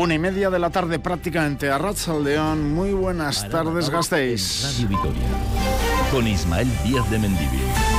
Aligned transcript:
Una 0.00 0.14
y 0.14 0.18
media 0.18 0.48
de 0.48 0.58
la 0.58 0.70
tarde 0.70 0.98
prácticamente 0.98 1.70
a 1.70 1.76
León. 2.24 2.72
Muy 2.72 2.94
buenas 2.94 3.46
tardes, 3.50 3.90
Gasteiz. 3.90 4.62
Radio 4.78 4.88
Vitoria. 4.88 5.28
Con 6.10 6.26
Ismael 6.26 6.70
Díaz 6.82 7.10
de 7.10 7.18
Mendivil. 7.18 7.89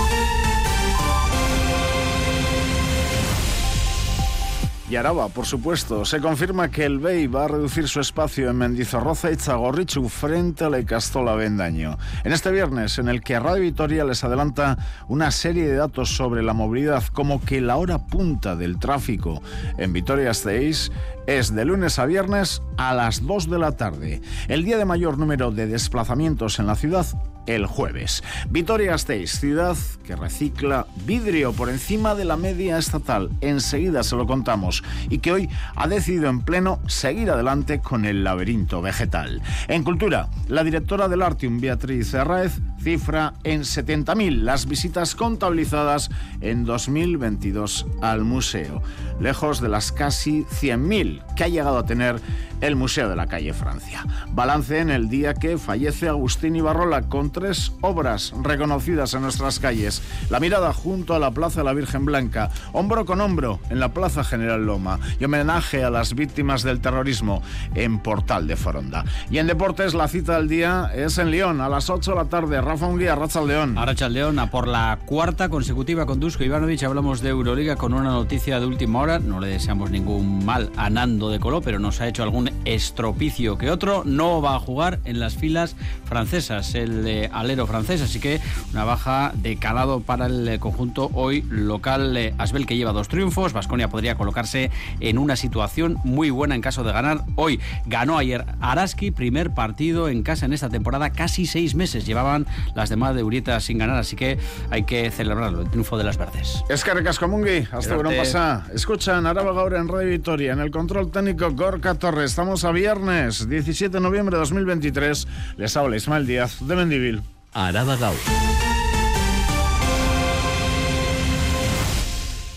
Y 4.92 4.98
Araba, 4.98 5.30
por 5.30 5.46
supuesto, 5.46 6.04
se 6.04 6.20
confirma 6.20 6.70
que 6.70 6.84
el 6.84 7.00
BEI 7.00 7.28
va 7.28 7.46
a 7.46 7.48
reducir 7.48 7.88
su 7.88 8.02
espacio 8.02 8.50
en 8.50 8.58
Mendizorroza 8.58 9.32
y 9.32 9.38
Zagorrichu 9.38 10.10
frente 10.10 10.66
a 10.66 10.70
la 10.70 10.80
Icastola 10.80 11.34
Vendaño. 11.36 11.98
En 12.26 12.34
este 12.34 12.52
viernes, 12.52 13.00
en 13.00 13.08
el 13.08 13.22
que 13.22 13.40
Radio 13.40 13.62
Vitoria 13.62 14.04
les 14.04 14.22
adelanta 14.26 14.78
una 15.08 15.32
serie 15.32 15.66
de 15.66 15.76
datos 15.76 16.14
sobre 16.18 16.44
la 16.44 16.52
movilidad, 16.52 17.06
como 17.14 17.40
que 17.40 17.62
la 17.62 17.78
hora 17.78 18.00
punta 18.00 18.58
del 18.58 18.80
tráfico 18.80 19.42
en 19.78 19.94
Vitoria-Gasteiz 19.94 20.92
es 21.26 21.56
de 21.56 21.64
lunes 21.64 21.98
a 21.98 22.06
viernes 22.06 22.62
a 22.76 22.94
las 22.94 23.26
2 23.26 23.50
de 23.50 23.60
la 23.60 23.78
tarde. 23.78 24.22
El 24.50 24.66
día 24.66 24.78
de 24.78 24.84
mayor 24.84 25.18
número 25.18 25.52
de 25.52 25.68
desplazamientos 25.68 26.60
en 26.60 26.68
la 26.68 26.76
ciudad 26.76 27.06
el 27.48 27.66
jueves. 27.66 28.24
Vitoria-Gasteiz, 28.50 29.40
ciudad 29.40 29.78
que 30.06 30.16
recicla 30.16 30.88
vidrio 31.06 31.54
por 31.54 31.70
encima 31.70 32.16
de 32.16 32.26
la 32.26 32.38
media 32.38 32.78
estatal. 32.78 33.30
Enseguida 33.42 34.04
se 34.04 34.16
lo 34.16 34.28
contamos. 34.28 34.84
Y 35.10 35.20
que 35.20 35.32
hoy 35.32 35.50
ha 35.76 35.88
decidido 35.88 36.30
en 36.30 36.42
pleno 36.42 36.80
seguir 36.88 37.30
adelante 37.30 37.80
con 37.80 38.06
el 38.06 38.24
laberinto 38.24 38.82
vegetal. 38.82 39.42
En 39.68 39.84
cultura, 39.84 40.30
la 40.48 40.64
directora 40.64 41.08
del 41.08 41.22
Artium, 41.22 41.60
Beatriz 41.60 42.14
Herráez, 42.14 42.60
cifra 42.82 43.34
en 43.44 43.62
70.000 43.62 44.42
las 44.42 44.66
visitas 44.66 45.16
contabilizadas 45.16 46.10
en 46.42 46.66
2022 46.66 47.86
al 48.02 48.24
museo, 48.24 48.82
lejos 49.20 49.62
de 49.62 49.70
las 49.70 49.92
casi 49.92 50.44
100.000 50.44 51.24
que 51.36 51.44
ha 51.44 51.48
llegado 51.48 51.78
a 51.78 51.86
tener 51.86 52.20
el 52.62 52.76
Museo 52.76 53.10
de 53.10 53.16
la 53.16 53.28
Calle 53.28 53.54
Francia. 53.54 54.06
Balance 54.30 54.80
en 54.80 54.90
el 54.90 55.10
día 55.10 55.34
que 55.34 55.58
fallece 55.58 56.08
Agustín 56.08 56.56
Ibarrola 56.56 57.04
con 57.04 57.32
tres 57.32 57.74
obras 57.82 58.34
reconocidas 58.42 59.14
en 59.14 59.24
nuestras 59.24 59.60
calles. 59.60 60.02
La 60.30 60.40
mirada 60.40 60.72
junto 60.72 61.16
a 61.16 61.20
la 61.20 61.32
Plaza 61.32 61.62
de 61.62 61.66
la 61.66 61.74
Virgen 61.74 62.06
Blanca, 62.06 62.52
hombro 62.72 63.06
con 63.06 63.20
hombro 63.20 63.60
en 63.70 63.80
la 63.80 63.90
Plaza 63.90 64.24
General 64.24 64.64
Loma 64.64 65.00
y 65.20 65.26
homenaje 65.26 65.84
a 65.84 65.90
las 65.90 66.14
víctimas 66.14 66.64
del 66.64 66.82
terrorismo 66.82 67.42
en 67.74 68.00
Portal 68.00 68.48
de 68.48 68.56
Foronda. 68.56 69.06
Y 69.30 69.40
en 69.40 69.48
deportes 69.48 69.94
la 69.94 70.08
cita 70.08 70.38
del 70.38 70.48
día 70.48 70.92
es 70.94 71.18
en 71.18 71.32
León 71.32 71.62
a 71.62 71.70
las 71.70 71.90
8 71.90 72.12
de 72.12 72.18
la 72.18 72.26
tarde. 72.26 72.62
Rafa 72.72 72.86
Unguía, 72.86 73.16
Racha 73.16 73.42
León. 73.42 73.76
Racha 73.76 74.08
León, 74.08 74.40
a 74.40 74.50
por 74.50 74.66
la 74.66 74.98
cuarta 75.06 75.50
consecutiva 75.50 76.06
con 76.06 76.22
Dusko 76.22 76.46
Ivanovic 76.46 76.82
hablamos 76.84 77.20
de 77.20 77.28
Euroliga 77.28 77.76
con 77.76 77.94
una 77.94 78.12
noticia 78.12 78.62
de 78.62 78.66
última 78.66 79.02
hora. 79.02 79.20
No 79.20 79.42
le 79.42 79.48
deseamos 79.48 79.92
ningún 79.92 80.46
mal 80.46 80.72
a 80.78 80.90
Nando 80.90 81.30
de 81.30 81.42
Colo, 81.42 81.60
pero 81.60 81.80
nos 81.80 82.00
ha 82.00 82.08
hecho 82.08 82.24
algún 82.24 82.50
estropicio 82.64 83.58
que 83.58 83.70
otro. 83.70 84.04
No 84.06 84.42
va 84.42 84.56
a 84.56 84.60
jugar 84.60 85.02
en 85.04 85.20
las 85.20 85.36
filas 85.36 85.76
francesas, 86.06 86.74
el 86.74 87.30
alero 87.34 87.68
francés, 87.68 88.02
así 88.02 88.22
que 88.22 88.40
una 88.72 88.86
baja 88.86 89.34
de 89.36 89.58
calado 89.58 90.00
para 90.00 90.28
el 90.28 90.58
conjunto 90.62 91.12
hoy 91.14 91.42
local 91.50 92.16
eh, 92.16 92.34
Asbel 92.38 92.66
que 92.66 92.78
lleva 92.78 92.94
dos 92.94 93.10
triunfos. 93.10 93.52
Vasconia 93.52 93.90
podría 93.90 94.16
colocarse 94.16 94.72
en 95.02 95.18
una 95.18 95.36
situación 95.36 95.98
muy 96.06 96.30
buena 96.30 96.56
en 96.56 96.62
caso 96.62 96.86
de 96.86 96.94
ganar. 96.94 97.26
Hoy 97.36 97.60
ganó 97.86 98.18
ayer 98.18 98.46
Araski, 98.62 99.12
primer 99.12 99.54
partido 99.54 100.08
en 100.08 100.24
casa 100.24 100.46
en 100.46 100.54
esta 100.54 100.70
temporada, 100.70 101.10
casi 101.10 101.46
seis 101.46 101.76
meses 101.76 102.06
llevaban 102.06 102.48
las 102.76 102.90
demás 102.90 103.16
de 103.16 103.24
Urieta 103.24 103.60
sin 103.60 103.78
ganar, 103.78 103.98
así 103.98 104.16
que 104.16 104.38
hay 104.70 104.84
que 104.84 105.10
celebrarlo, 105.12 105.62
el 105.62 105.70
triunfo 105.70 105.98
de 105.98 106.04
las 106.04 106.18
verdes. 106.18 106.64
Es 106.70 106.84
que 106.84 106.92
Mungi, 107.28 107.68
hasta 107.72 107.96
bueno 107.96 108.12
pasa. 108.16 108.66
Escuchan 108.74 109.26
Araba 109.26 109.54
Gaur 109.54 109.76
en 109.76 109.88
Radio 109.88 110.10
Victoria, 110.10 110.54
en 110.54 110.60
el 110.60 110.72
control 110.72 111.12
técnico 111.12 111.50
Gorka 111.52 111.96
Torres. 111.96 112.32
Estamos 112.32 112.64
a 112.64 112.72
viernes, 112.72 113.48
17 113.48 113.98
de 113.98 114.02
noviembre 114.02 114.36
de 114.36 114.40
2023. 114.40 115.28
Les 115.58 115.78
habla 115.78 115.96
Ismael 115.96 116.26
Díaz 116.26 116.58
de 116.66 116.76
Mendivil. 116.76 117.22
Araba 117.54 117.96
Gaur. 117.96 118.16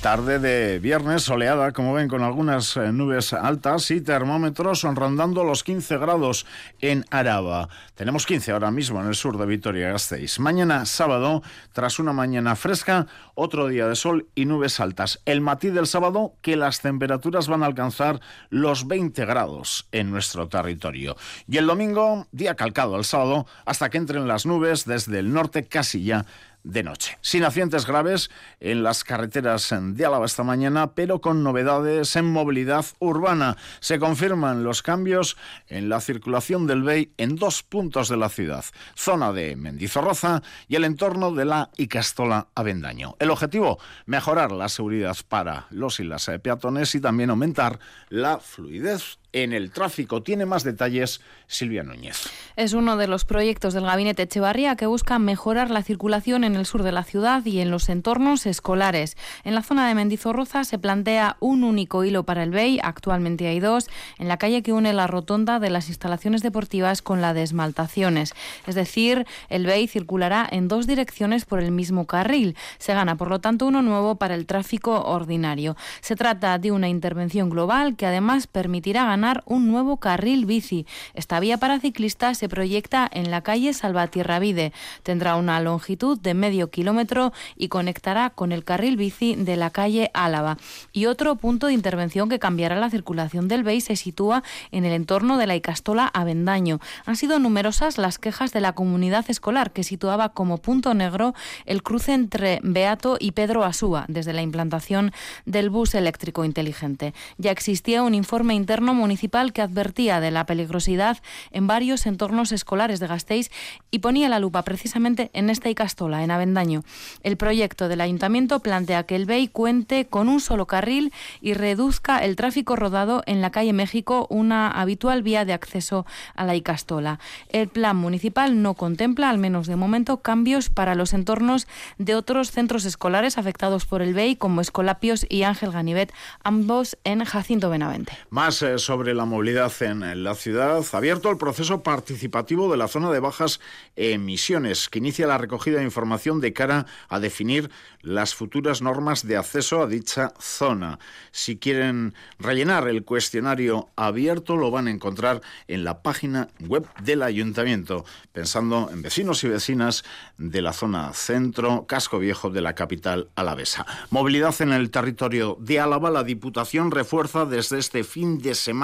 Tarde 0.04 0.38
de 0.38 0.80
viernes 0.80 1.22
soleada, 1.22 1.72
como 1.72 1.94
ven, 1.94 2.08
con 2.08 2.22
algunas 2.22 2.76
eh, 2.76 2.92
nubes 2.92 3.32
altas 3.32 3.90
y 3.90 4.02
termómetros 4.02 4.82
rondando 4.82 5.44
los 5.44 5.64
15 5.64 5.96
grados 5.96 6.44
en 6.82 7.06
Araba. 7.08 7.70
Tenemos 7.94 8.26
15 8.26 8.52
ahora 8.52 8.70
mismo 8.70 9.00
en 9.00 9.06
el 9.06 9.14
sur 9.14 9.38
de 9.38 9.46
Vitoria-Gasteiz. 9.46 10.40
Mañana 10.40 10.84
sábado, 10.84 11.42
tras 11.72 11.98
una 11.98 12.12
mañana 12.12 12.54
fresca, 12.54 13.06
otro 13.34 13.68
día 13.68 13.88
de 13.88 13.96
sol 13.96 14.28
y 14.34 14.44
nubes 14.44 14.78
altas. 14.78 15.22
El 15.24 15.40
matiz 15.40 15.72
del 15.72 15.86
sábado 15.86 16.34
que 16.42 16.56
las 16.56 16.82
temperaturas 16.82 17.48
van 17.48 17.62
a 17.62 17.66
alcanzar 17.66 18.20
los 18.50 18.86
20 18.86 19.24
grados 19.24 19.88
en 19.90 20.10
nuestro 20.10 20.48
territorio. 20.48 21.16
Y 21.48 21.56
el 21.56 21.66
domingo, 21.66 22.26
día 22.30 22.56
calcado 22.56 22.96
al 22.96 23.06
sábado, 23.06 23.46
hasta 23.64 23.88
que 23.88 23.96
entren 23.96 24.28
las 24.28 24.44
nubes 24.44 24.84
desde 24.84 25.18
el 25.20 25.32
norte 25.32 25.64
casi 25.64 26.04
ya 26.04 26.26
de 26.64 26.82
noche. 26.82 27.18
Sin 27.20 27.44
accidentes 27.44 27.86
graves 27.86 28.30
en 28.58 28.82
las 28.82 29.04
carreteras 29.04 29.72
de 29.78 30.06
Álava 30.06 30.26
esta 30.26 30.42
mañana, 30.42 30.94
pero 30.94 31.20
con 31.20 31.42
novedades 31.42 32.16
en 32.16 32.24
movilidad 32.24 32.84
urbana. 32.98 33.56
Se 33.80 33.98
confirman 33.98 34.64
los 34.64 34.82
cambios 34.82 35.36
en 35.68 35.88
la 35.88 36.00
circulación 36.00 36.66
del 36.66 36.82
BEI 36.82 37.12
en 37.18 37.36
dos 37.36 37.62
puntos 37.62 38.08
de 38.08 38.16
la 38.16 38.30
ciudad, 38.30 38.64
zona 38.94 39.32
de 39.32 39.56
Mendizorroza 39.56 40.42
y 40.66 40.76
el 40.76 40.84
entorno 40.84 41.32
de 41.32 41.44
la 41.44 41.70
Icastola 41.76 42.48
Avendaño. 42.54 43.14
El 43.18 43.30
objetivo, 43.30 43.78
mejorar 44.06 44.50
la 44.50 44.68
seguridad 44.68 45.16
para 45.28 45.66
los 45.70 46.00
y 46.00 46.04
las 46.04 46.30
peatones 46.42 46.94
y 46.94 47.00
también 47.00 47.30
aumentar 47.30 47.78
la 48.08 48.38
fluidez 48.38 49.18
en 49.34 49.52
el 49.52 49.70
tráfico. 49.70 50.22
Tiene 50.22 50.46
más 50.46 50.64
detalles 50.64 51.20
Silvia 51.46 51.82
Núñez. 51.82 52.30
Es 52.56 52.72
uno 52.72 52.96
de 52.96 53.08
los 53.08 53.24
proyectos 53.24 53.74
del 53.74 53.84
Gabinete 53.84 54.22
Echevarría 54.22 54.76
que 54.76 54.86
busca 54.86 55.18
mejorar 55.18 55.70
la 55.70 55.82
circulación 55.82 56.44
en 56.44 56.54
el 56.54 56.64
sur 56.64 56.84
de 56.84 56.92
la 56.92 57.02
ciudad 57.02 57.44
y 57.44 57.58
en 57.60 57.70
los 57.70 57.88
entornos 57.88 58.46
escolares. 58.46 59.16
En 59.42 59.54
la 59.54 59.62
zona 59.62 59.88
de 59.88 59.94
Mendizorroza 59.96 60.62
se 60.64 60.78
plantea 60.78 61.36
un 61.40 61.64
único 61.64 62.04
hilo 62.04 62.22
para 62.22 62.44
el 62.44 62.50
BEI, 62.50 62.78
actualmente 62.82 63.48
hay 63.48 63.58
dos, 63.58 63.90
en 64.18 64.28
la 64.28 64.38
calle 64.38 64.62
que 64.62 64.72
une 64.72 64.92
la 64.92 65.08
rotonda 65.08 65.58
de 65.58 65.70
las 65.70 65.88
instalaciones 65.88 66.42
deportivas 66.42 67.02
con 67.02 67.20
la 67.20 67.34
de 67.34 67.42
esmaltaciones. 67.42 68.34
Es 68.68 68.76
decir, 68.76 69.26
el 69.48 69.66
BEI 69.66 69.88
circulará 69.88 70.48
en 70.50 70.68
dos 70.68 70.86
direcciones 70.86 71.44
por 71.44 71.58
el 71.60 71.72
mismo 71.72 72.06
carril. 72.06 72.56
Se 72.78 72.94
gana, 72.94 73.16
por 73.16 73.28
lo 73.28 73.40
tanto, 73.40 73.66
uno 73.66 73.82
nuevo 73.82 74.14
para 74.14 74.36
el 74.36 74.46
tráfico 74.46 75.02
ordinario. 75.02 75.76
Se 76.00 76.14
trata 76.14 76.58
de 76.58 76.70
una 76.70 76.88
intervención 76.88 77.50
global 77.50 77.96
que 77.96 78.06
además 78.06 78.46
permitirá 78.46 79.04
ganar 79.04 79.23
un 79.46 79.68
nuevo 79.68 79.96
carril 79.96 80.44
bici. 80.44 80.86
Esta 81.14 81.40
vía 81.40 81.56
para 81.56 81.80
ciclistas 81.80 82.38
se 82.38 82.48
proyecta 82.48 83.08
en 83.10 83.30
la 83.30 83.40
calle 83.42 83.72
Salvatierravide. 83.72 84.72
Tendrá 85.02 85.36
una 85.36 85.60
longitud 85.60 86.18
de 86.20 86.34
medio 86.34 86.70
kilómetro 86.70 87.32
y 87.56 87.68
conectará 87.68 88.30
con 88.30 88.52
el 88.52 88.64
carril 88.64 88.96
bici 88.96 89.34
de 89.34 89.56
la 89.56 89.70
calle 89.70 90.10
Álava. 90.12 90.58
Y 90.92 91.06
otro 91.06 91.36
punto 91.36 91.68
de 91.68 91.72
intervención 91.72 92.28
que 92.28 92.38
cambiará 92.38 92.76
la 92.76 92.90
circulación 92.90 93.48
del 93.48 93.64
BEI 93.64 93.80
se 93.80 93.96
sitúa 93.96 94.42
en 94.70 94.84
el 94.84 94.92
entorno 94.92 95.38
de 95.38 95.46
la 95.46 95.56
Icastola 95.56 96.10
Avendaño. 96.12 96.80
Han 97.06 97.16
sido 97.16 97.38
numerosas 97.38 97.96
las 97.96 98.18
quejas 98.18 98.52
de 98.52 98.60
la 98.60 98.74
comunidad 98.74 99.24
escolar 99.28 99.72
que 99.72 99.84
situaba 99.84 100.30
como 100.30 100.58
punto 100.58 100.92
negro 100.92 101.34
el 101.64 101.82
cruce 101.82 102.12
entre 102.12 102.60
Beato 102.62 103.16
y 103.18 103.32
Pedro 103.32 103.64
Asúa 103.64 104.04
desde 104.08 104.32
la 104.32 104.42
implantación 104.42 105.12
del 105.46 105.70
bus 105.70 105.94
eléctrico 105.94 106.44
inteligente. 106.44 107.14
Ya 107.38 107.50
existía 107.50 108.02
un 108.02 108.14
informe 108.14 108.54
interno 108.54 108.92
municipal 108.94 109.13
que 109.52 109.62
advertía 109.62 110.20
de 110.20 110.30
la 110.30 110.46
peligrosidad 110.46 111.18
en 111.50 111.66
varios 111.66 112.06
entornos 112.06 112.52
escolares 112.52 113.00
de 113.00 113.06
Gasteiz 113.06 113.50
y 113.90 114.00
ponía 114.00 114.28
la 114.28 114.38
lupa 114.38 114.62
precisamente 114.62 115.30
en 115.32 115.50
esta 115.50 115.70
Icastola, 115.70 116.22
en 116.22 116.30
Avendaño. 116.30 116.82
El 117.22 117.36
proyecto 117.36 117.88
del 117.88 118.00
ayuntamiento 118.00 118.60
plantea 118.60 119.04
que 119.04 119.16
el 119.16 119.26
BEI 119.26 119.48
cuente 119.48 120.06
con 120.06 120.28
un 120.28 120.40
solo 120.40 120.66
carril 120.66 121.12
y 121.40 121.54
reduzca 121.54 122.18
el 122.18 122.36
tráfico 122.36 122.76
rodado 122.76 123.22
en 123.26 123.40
la 123.40 123.50
calle 123.50 123.72
México, 123.72 124.26
una 124.30 124.70
habitual 124.70 125.22
vía 125.22 125.44
de 125.44 125.52
acceso 125.52 126.04
a 126.34 126.44
la 126.44 126.54
Icastola. 126.54 127.18
El 127.48 127.68
plan 127.68 127.96
municipal 127.96 128.62
no 128.62 128.74
contempla, 128.74 129.30
al 129.30 129.38
menos 129.38 129.66
de 129.66 129.76
momento, 129.76 130.18
cambios 130.18 130.70
para 130.70 130.94
los 130.94 131.12
entornos 131.12 131.66
de 131.98 132.14
otros 132.14 132.50
centros 132.50 132.84
escolares 132.84 133.38
afectados 133.38 133.86
por 133.86 134.02
el 134.02 134.12
BEI, 134.12 134.36
como 134.36 134.60
Escolapios 134.60 135.26
y 135.28 135.44
Ángel 135.44 135.70
Ganivet, 135.70 136.12
ambos 136.42 136.98
en 137.04 137.24
Jacinto 137.24 137.70
Benavente. 137.70 138.12
Más 138.30 138.62
eh, 138.62 138.78
la 139.02 139.24
movilidad 139.24 139.72
en 139.82 140.22
la 140.22 140.34
ciudad, 140.36 140.84
abierto 140.92 141.28
el 141.28 141.36
proceso 141.36 141.82
participativo 141.82 142.70
de 142.70 142.76
la 142.76 142.86
zona 142.86 143.10
de 143.10 143.18
bajas 143.18 143.58
emisiones, 143.96 144.88
que 144.88 145.00
inicia 145.00 145.26
la 145.26 145.36
recogida 145.36 145.78
de 145.78 145.84
información 145.84 146.40
de 146.40 146.52
cara 146.52 146.86
a 147.08 147.18
definir 147.18 147.70
las 148.02 148.34
futuras 148.36 148.82
normas 148.82 149.26
de 149.26 149.36
acceso 149.36 149.82
a 149.82 149.88
dicha 149.88 150.32
zona. 150.38 151.00
Si 151.32 151.56
quieren 151.56 152.14
rellenar 152.38 152.86
el 152.86 153.04
cuestionario 153.04 153.88
abierto, 153.96 154.56
lo 154.56 154.70
van 154.70 154.86
a 154.86 154.92
encontrar 154.92 155.40
en 155.66 155.82
la 155.82 156.02
página 156.02 156.48
web 156.60 156.86
del 157.02 157.22
ayuntamiento, 157.22 158.04
pensando 158.32 158.90
en 158.92 159.02
vecinos 159.02 159.42
y 159.42 159.48
vecinas 159.48 160.04
de 160.38 160.62
la 160.62 160.72
zona 160.72 161.12
centro, 161.14 161.86
casco 161.86 162.20
viejo 162.20 162.50
de 162.50 162.60
la 162.60 162.76
capital 162.76 163.28
alavesa. 163.34 163.86
Movilidad 164.10 164.54
en 164.60 164.72
el 164.72 164.90
territorio 164.90 165.56
de 165.58 165.80
Álava, 165.80 166.10
la 166.10 166.22
Diputación 166.22 166.92
refuerza 166.92 167.44
desde 167.44 167.80
este 167.80 168.04
fin 168.04 168.38
de 168.38 168.54
semana 168.54 168.83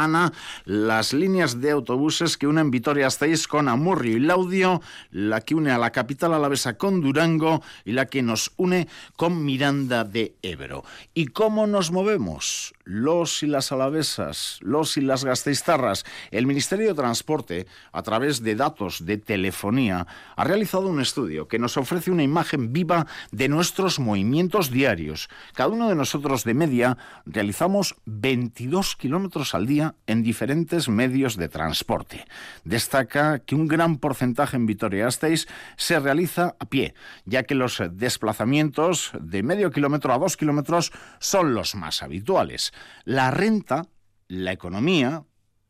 las 0.64 1.12
líneas 1.12 1.60
de 1.60 1.72
autobuses 1.72 2.36
que 2.38 2.46
unen 2.46 2.70
Vitoria-Gasteiz 2.70 3.46
con 3.46 3.68
Amurrio 3.68 4.16
y 4.16 4.20
Laudio, 4.20 4.80
la 5.10 5.40
que 5.40 5.54
une 5.54 5.70
a 5.70 5.78
la 5.78 5.90
capital 5.90 6.32
alavesa 6.32 6.78
con 6.78 7.00
Durango 7.00 7.62
y 7.84 7.92
la 7.92 8.06
que 8.06 8.22
nos 8.22 8.52
une 8.56 8.88
con 9.16 9.44
Miranda 9.44 10.04
de 10.04 10.34
Ebro. 10.42 10.84
¿Y 11.12 11.26
cómo 11.26 11.66
nos 11.66 11.90
movemos? 11.90 12.74
Los 12.84 13.42
y 13.42 13.46
las 13.46 13.72
alavesas, 13.72 14.58
los 14.62 14.96
y 14.96 15.00
las 15.00 15.24
gasteiztarras. 15.24 16.04
El 16.30 16.46
Ministerio 16.46 16.88
de 16.88 16.94
Transporte, 16.94 17.66
a 17.92 18.02
través 18.02 18.42
de 18.42 18.56
datos 18.56 19.04
de 19.04 19.18
telefonía, 19.18 20.06
ha 20.34 20.44
realizado 20.44 20.88
un 20.88 21.00
estudio 21.00 21.46
que 21.46 21.58
nos 21.58 21.76
ofrece 21.76 22.10
una 22.10 22.22
imagen 22.22 22.72
viva 22.72 23.06
de 23.30 23.48
nuestros 23.48 24.00
movimientos 24.00 24.70
diarios. 24.70 25.28
Cada 25.54 25.68
uno 25.68 25.88
de 25.88 25.94
nosotros 25.94 26.44
de 26.44 26.54
media 26.54 26.98
realizamos 27.26 27.96
22 28.06 28.96
kilómetros 28.96 29.54
al 29.54 29.66
día 29.66 29.89
en 30.06 30.22
diferentes 30.22 30.88
medios 30.88 31.36
de 31.36 31.48
transporte. 31.48 32.24
Destaca 32.64 33.40
que 33.40 33.54
un 33.54 33.68
gran 33.68 33.98
porcentaje 33.98 34.56
en 34.56 34.66
Vitoria-Gasteiz 34.66 35.46
se 35.76 36.00
realiza 36.00 36.56
a 36.58 36.66
pie, 36.66 36.94
ya 37.24 37.42
que 37.42 37.54
los 37.54 37.82
desplazamientos 37.92 39.12
de 39.20 39.42
medio 39.42 39.70
kilómetro 39.70 40.12
a 40.12 40.18
dos 40.18 40.36
kilómetros 40.36 40.92
son 41.18 41.54
los 41.54 41.74
más 41.74 42.02
habituales. 42.02 42.72
La 43.04 43.30
renta, 43.30 43.86
la 44.28 44.52
economía, 44.52 45.24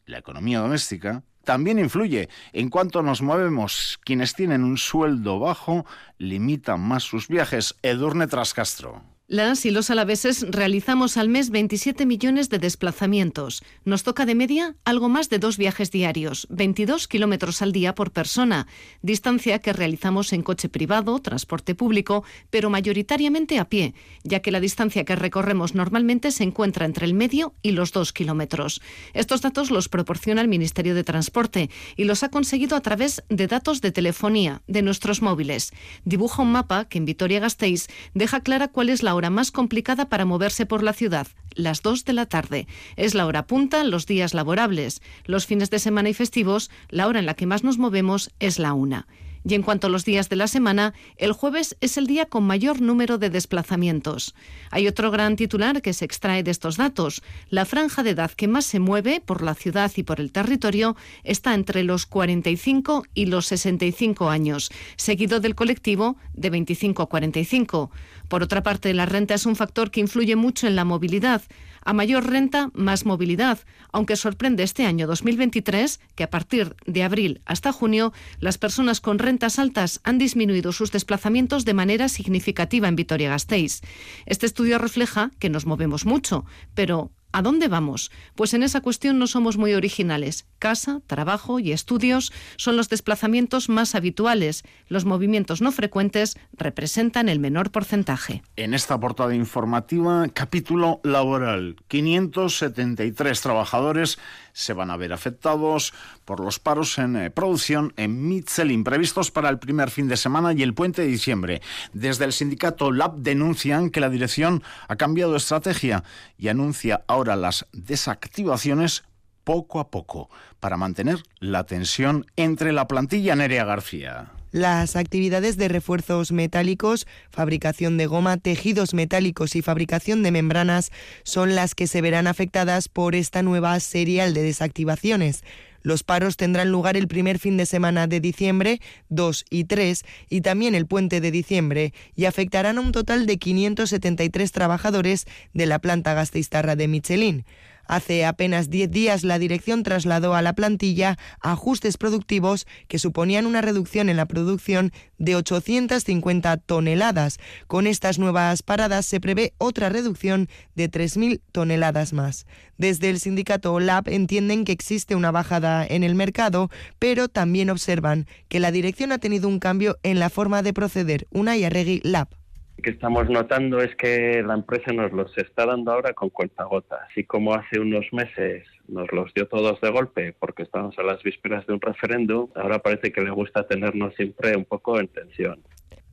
la 0.06 0.18
economía 0.18 0.60
doméstica, 0.60 1.22
también 1.44 1.78
influye. 1.78 2.28
En 2.52 2.68
cuanto 2.68 3.02
nos 3.02 3.22
movemos, 3.22 3.98
quienes 4.04 4.34
tienen 4.34 4.62
un 4.62 4.76
sueldo 4.76 5.38
bajo 5.38 5.86
limitan 6.18 6.80
más 6.80 7.02
sus 7.02 7.28
viajes. 7.28 7.76
Edurne 7.82 8.26
Trascastro. 8.26 9.02
Las 9.32 9.64
y 9.64 9.70
los 9.70 9.90
alaveses 9.90 10.44
realizamos 10.48 11.16
al 11.16 11.28
mes 11.28 11.50
27 11.50 12.04
millones 12.04 12.48
de 12.48 12.58
desplazamientos. 12.58 13.62
Nos 13.84 14.02
toca 14.02 14.26
de 14.26 14.34
media 14.34 14.74
algo 14.84 15.08
más 15.08 15.28
de 15.28 15.38
dos 15.38 15.56
viajes 15.56 15.92
diarios, 15.92 16.48
22 16.50 17.06
kilómetros 17.06 17.62
al 17.62 17.70
día 17.70 17.94
por 17.94 18.10
persona, 18.10 18.66
distancia 19.02 19.60
que 19.60 19.72
realizamos 19.72 20.32
en 20.32 20.42
coche 20.42 20.68
privado, 20.68 21.20
transporte 21.20 21.76
público, 21.76 22.24
pero 22.50 22.70
mayoritariamente 22.70 23.60
a 23.60 23.68
pie, 23.68 23.94
ya 24.24 24.40
que 24.40 24.50
la 24.50 24.58
distancia 24.58 25.04
que 25.04 25.14
recorremos 25.14 25.76
normalmente 25.76 26.32
se 26.32 26.42
encuentra 26.42 26.84
entre 26.84 27.06
el 27.06 27.14
medio 27.14 27.54
y 27.62 27.70
los 27.70 27.92
dos 27.92 28.12
kilómetros. 28.12 28.82
Estos 29.14 29.42
datos 29.42 29.70
los 29.70 29.88
proporciona 29.88 30.40
el 30.40 30.48
Ministerio 30.48 30.96
de 30.96 31.04
Transporte 31.04 31.70
y 31.96 32.02
los 32.02 32.24
ha 32.24 32.30
conseguido 32.30 32.76
a 32.76 32.80
través 32.80 33.22
de 33.28 33.46
datos 33.46 33.80
de 33.80 33.92
telefonía 33.92 34.62
de 34.66 34.82
nuestros 34.82 35.22
móviles. 35.22 35.72
Dibuja 36.04 36.42
un 36.42 36.50
mapa 36.50 36.86
que 36.86 36.98
en 36.98 37.04
Vitoria-Gasteiz 37.04 37.86
deja 38.12 38.40
clara 38.40 38.66
cuál 38.66 38.88
es 38.88 39.04
la 39.04 39.19
hora 39.20 39.30
más 39.30 39.50
complicada 39.50 40.08
para 40.08 40.24
moverse 40.24 40.64
por 40.64 40.82
la 40.82 40.94
ciudad, 40.94 41.26
las 41.54 41.82
2 41.82 42.06
de 42.06 42.12
la 42.14 42.24
tarde. 42.24 42.66
Es 42.96 43.14
la 43.14 43.26
hora 43.26 43.46
punta 43.46 43.84
los 43.84 44.06
días 44.06 44.32
laborables. 44.32 45.02
Los 45.26 45.44
fines 45.44 45.68
de 45.68 45.78
semana 45.78 46.08
y 46.08 46.14
festivos, 46.14 46.70
la 46.88 47.06
hora 47.06 47.18
en 47.18 47.26
la 47.26 47.34
que 47.34 47.46
más 47.46 47.62
nos 47.62 47.76
movemos 47.76 48.30
es 48.40 48.58
la 48.58 48.72
1. 48.72 49.04
Y 49.44 49.54
en 49.54 49.62
cuanto 49.62 49.86
a 49.86 49.90
los 49.90 50.04
días 50.04 50.28
de 50.28 50.36
la 50.36 50.46
semana, 50.48 50.92
el 51.16 51.32
jueves 51.32 51.76
es 51.80 51.96
el 51.96 52.06
día 52.06 52.26
con 52.26 52.44
mayor 52.44 52.80
número 52.80 53.16
de 53.16 53.30
desplazamientos. 53.30 54.34
Hay 54.70 54.86
otro 54.86 55.10
gran 55.10 55.36
titular 55.36 55.80
que 55.80 55.94
se 55.94 56.04
extrae 56.04 56.42
de 56.42 56.50
estos 56.50 56.76
datos. 56.76 57.22
La 57.48 57.64
franja 57.64 58.02
de 58.02 58.10
edad 58.10 58.30
que 58.30 58.48
más 58.48 58.66
se 58.66 58.80
mueve 58.80 59.22
por 59.24 59.42
la 59.42 59.54
ciudad 59.54 59.90
y 59.96 60.02
por 60.02 60.20
el 60.20 60.30
territorio 60.30 60.94
está 61.24 61.54
entre 61.54 61.84
los 61.84 62.04
45 62.04 63.04
y 63.14 63.26
los 63.26 63.46
65 63.46 64.28
años, 64.28 64.70
seguido 64.96 65.40
del 65.40 65.54
colectivo 65.54 66.16
de 66.34 66.50
25 66.50 67.02
a 67.02 67.08
45. 67.08 67.90
Por 68.30 68.44
otra 68.44 68.62
parte, 68.62 68.94
la 68.94 69.06
renta 69.06 69.34
es 69.34 69.44
un 69.44 69.56
factor 69.56 69.90
que 69.90 69.98
influye 69.98 70.36
mucho 70.36 70.68
en 70.68 70.76
la 70.76 70.84
movilidad. 70.84 71.42
A 71.84 71.92
mayor 71.92 72.30
renta, 72.30 72.70
más 72.74 73.04
movilidad, 73.04 73.58
aunque 73.92 74.14
sorprende 74.14 74.62
este 74.62 74.86
año 74.86 75.08
2023 75.08 75.98
que 76.14 76.22
a 76.22 76.30
partir 76.30 76.76
de 76.86 77.02
abril 77.02 77.42
hasta 77.44 77.72
junio 77.72 78.12
las 78.38 78.56
personas 78.56 79.00
con 79.00 79.18
rentas 79.18 79.58
altas 79.58 80.00
han 80.04 80.18
disminuido 80.18 80.70
sus 80.70 80.92
desplazamientos 80.92 81.64
de 81.64 81.74
manera 81.74 82.08
significativa 82.08 82.86
en 82.86 82.94
Vitoria-Gasteiz. 82.94 83.80
Este 84.26 84.46
estudio 84.46 84.78
refleja 84.78 85.32
que 85.40 85.50
nos 85.50 85.66
movemos 85.66 86.06
mucho, 86.06 86.44
pero 86.76 87.10
¿A 87.32 87.42
dónde 87.42 87.68
vamos? 87.68 88.10
Pues 88.34 88.54
en 88.54 88.64
esa 88.64 88.80
cuestión 88.80 89.20
no 89.20 89.28
somos 89.28 89.56
muy 89.56 89.74
originales. 89.74 90.46
Casa, 90.58 91.00
trabajo 91.06 91.60
y 91.60 91.70
estudios 91.70 92.32
son 92.56 92.76
los 92.76 92.88
desplazamientos 92.88 93.68
más 93.68 93.94
habituales. 93.94 94.64
Los 94.88 95.04
movimientos 95.04 95.62
no 95.62 95.70
frecuentes 95.70 96.36
representan 96.52 97.28
el 97.28 97.38
menor 97.38 97.70
porcentaje. 97.70 98.42
En 98.56 98.74
esta 98.74 98.98
portada 98.98 99.34
informativa, 99.34 100.26
capítulo 100.34 101.00
laboral. 101.04 101.76
573 101.86 103.40
trabajadores 103.40 104.18
se 104.52 104.72
van 104.72 104.90
a 104.90 104.96
ver 104.96 105.12
afectados 105.12 105.94
por 106.24 106.40
los 106.40 106.58
paros 106.58 106.98
en 106.98 107.16
eh, 107.16 107.30
producción 107.30 107.92
en 107.96 108.28
Michelin 108.28 108.82
previstos 108.82 109.30
para 109.30 109.48
el 109.48 109.60
primer 109.60 109.90
fin 109.90 110.08
de 110.08 110.16
semana 110.16 110.52
y 110.52 110.62
el 110.64 110.74
puente 110.74 111.02
de 111.02 111.08
diciembre. 111.08 111.62
Desde 111.92 112.24
el 112.24 112.32
sindicato 112.32 112.90
LAB 112.90 113.18
denuncian 113.18 113.90
que 113.90 114.00
la 114.00 114.10
dirección 114.10 114.64
ha 114.88 114.96
cambiado 114.96 115.32
de 115.32 115.38
estrategia 115.38 116.02
y 116.36 116.48
anuncia 116.48 117.02
ahora 117.06 117.19
las 117.28 117.66
desactivaciones 117.72 119.04
poco 119.44 119.80
a 119.80 119.90
poco 119.90 120.30
para 120.60 120.76
mantener 120.76 121.22
la 121.38 121.64
tensión 121.64 122.26
entre 122.36 122.72
la 122.72 122.86
plantilla 122.86 123.34
Nerea 123.36 123.64
García. 123.64 124.32
Las 124.52 124.96
actividades 124.96 125.56
de 125.56 125.68
refuerzos 125.68 126.32
metálicos, 126.32 127.06
fabricación 127.30 127.96
de 127.96 128.06
goma, 128.06 128.36
tejidos 128.36 128.94
metálicos 128.94 129.54
y 129.54 129.62
fabricación 129.62 130.24
de 130.24 130.32
membranas 130.32 130.90
son 131.22 131.54
las 131.54 131.76
que 131.76 131.86
se 131.86 132.00
verán 132.00 132.26
afectadas 132.26 132.88
por 132.88 133.14
esta 133.14 133.42
nueva 133.42 133.78
serial 133.78 134.34
de 134.34 134.42
desactivaciones. 134.42 135.44
Los 135.82 136.02
paros 136.02 136.36
tendrán 136.36 136.70
lugar 136.70 136.96
el 136.96 137.08
primer 137.08 137.38
fin 137.38 137.56
de 137.56 137.66
semana 137.66 138.06
de 138.06 138.20
diciembre, 138.20 138.80
2 139.08 139.44
y 139.50 139.64
3, 139.64 140.04
y 140.28 140.40
también 140.40 140.74
el 140.74 140.86
puente 140.86 141.20
de 141.20 141.30
diciembre, 141.30 141.92
y 142.14 142.26
afectarán 142.26 142.78
a 142.78 142.80
un 142.80 142.92
total 142.92 143.26
de 143.26 143.38
573 143.38 144.52
trabajadores 144.52 145.26
de 145.54 145.66
la 145.66 145.78
planta 145.78 146.14
gasteiztarra 146.14 146.76
de 146.76 146.88
Michelin. 146.88 147.44
Hace 147.90 148.24
apenas 148.24 148.70
10 148.70 148.92
días 148.92 149.24
la 149.24 149.40
dirección 149.40 149.82
trasladó 149.82 150.36
a 150.36 150.42
la 150.42 150.52
plantilla 150.52 151.18
ajustes 151.40 151.96
productivos 151.96 152.68
que 152.86 153.00
suponían 153.00 153.46
una 153.46 153.62
reducción 153.62 154.08
en 154.08 154.16
la 154.16 154.26
producción 154.26 154.92
de 155.18 155.34
850 155.34 156.56
toneladas. 156.58 157.38
Con 157.66 157.88
estas 157.88 158.20
nuevas 158.20 158.62
paradas 158.62 159.06
se 159.06 159.18
prevé 159.18 159.54
otra 159.58 159.88
reducción 159.88 160.48
de 160.76 160.88
3.000 160.88 161.40
toneladas 161.50 162.12
más. 162.12 162.46
Desde 162.78 163.10
el 163.10 163.18
sindicato 163.18 163.80
LAB 163.80 164.08
entienden 164.10 164.64
que 164.64 164.70
existe 164.70 165.16
una 165.16 165.32
bajada 165.32 165.84
en 165.84 166.04
el 166.04 166.14
mercado, 166.14 166.70
pero 167.00 167.26
también 167.26 167.70
observan 167.70 168.28
que 168.48 168.60
la 168.60 168.70
dirección 168.70 169.10
ha 169.10 169.18
tenido 169.18 169.48
un 169.48 169.58
cambio 169.58 169.98
en 170.04 170.20
la 170.20 170.30
forma 170.30 170.62
de 170.62 170.72
proceder. 170.72 171.26
Una 171.32 171.54
Arregui 171.54 172.00
LAB 172.04 172.39
que 172.80 172.90
estamos 172.90 173.28
notando 173.28 173.80
es 173.80 173.94
que 173.96 174.42
la 174.42 174.54
empresa 174.54 174.92
nos 174.92 175.12
los 175.12 175.36
está 175.38 175.66
dando 175.66 175.92
ahora 175.92 176.12
con 176.12 176.30
cuentagotas. 176.30 177.00
Así 177.10 177.24
como 177.24 177.54
hace 177.54 177.80
unos 177.80 178.06
meses 178.12 178.66
nos 178.88 179.10
los 179.12 179.32
dio 179.34 179.46
todos 179.46 179.80
de 179.80 179.90
golpe 179.90 180.34
porque 180.38 180.62
estamos 180.62 180.98
a 180.98 181.02
las 181.02 181.22
vísperas 181.22 181.66
de 181.66 181.74
un 181.74 181.80
referéndum, 181.80 182.48
ahora 182.54 182.78
parece 182.78 183.12
que 183.12 183.20
le 183.20 183.30
gusta 183.30 183.66
tenernos 183.66 184.14
siempre 184.14 184.56
un 184.56 184.64
poco 184.64 184.98
en 184.98 185.08
tensión. 185.08 185.62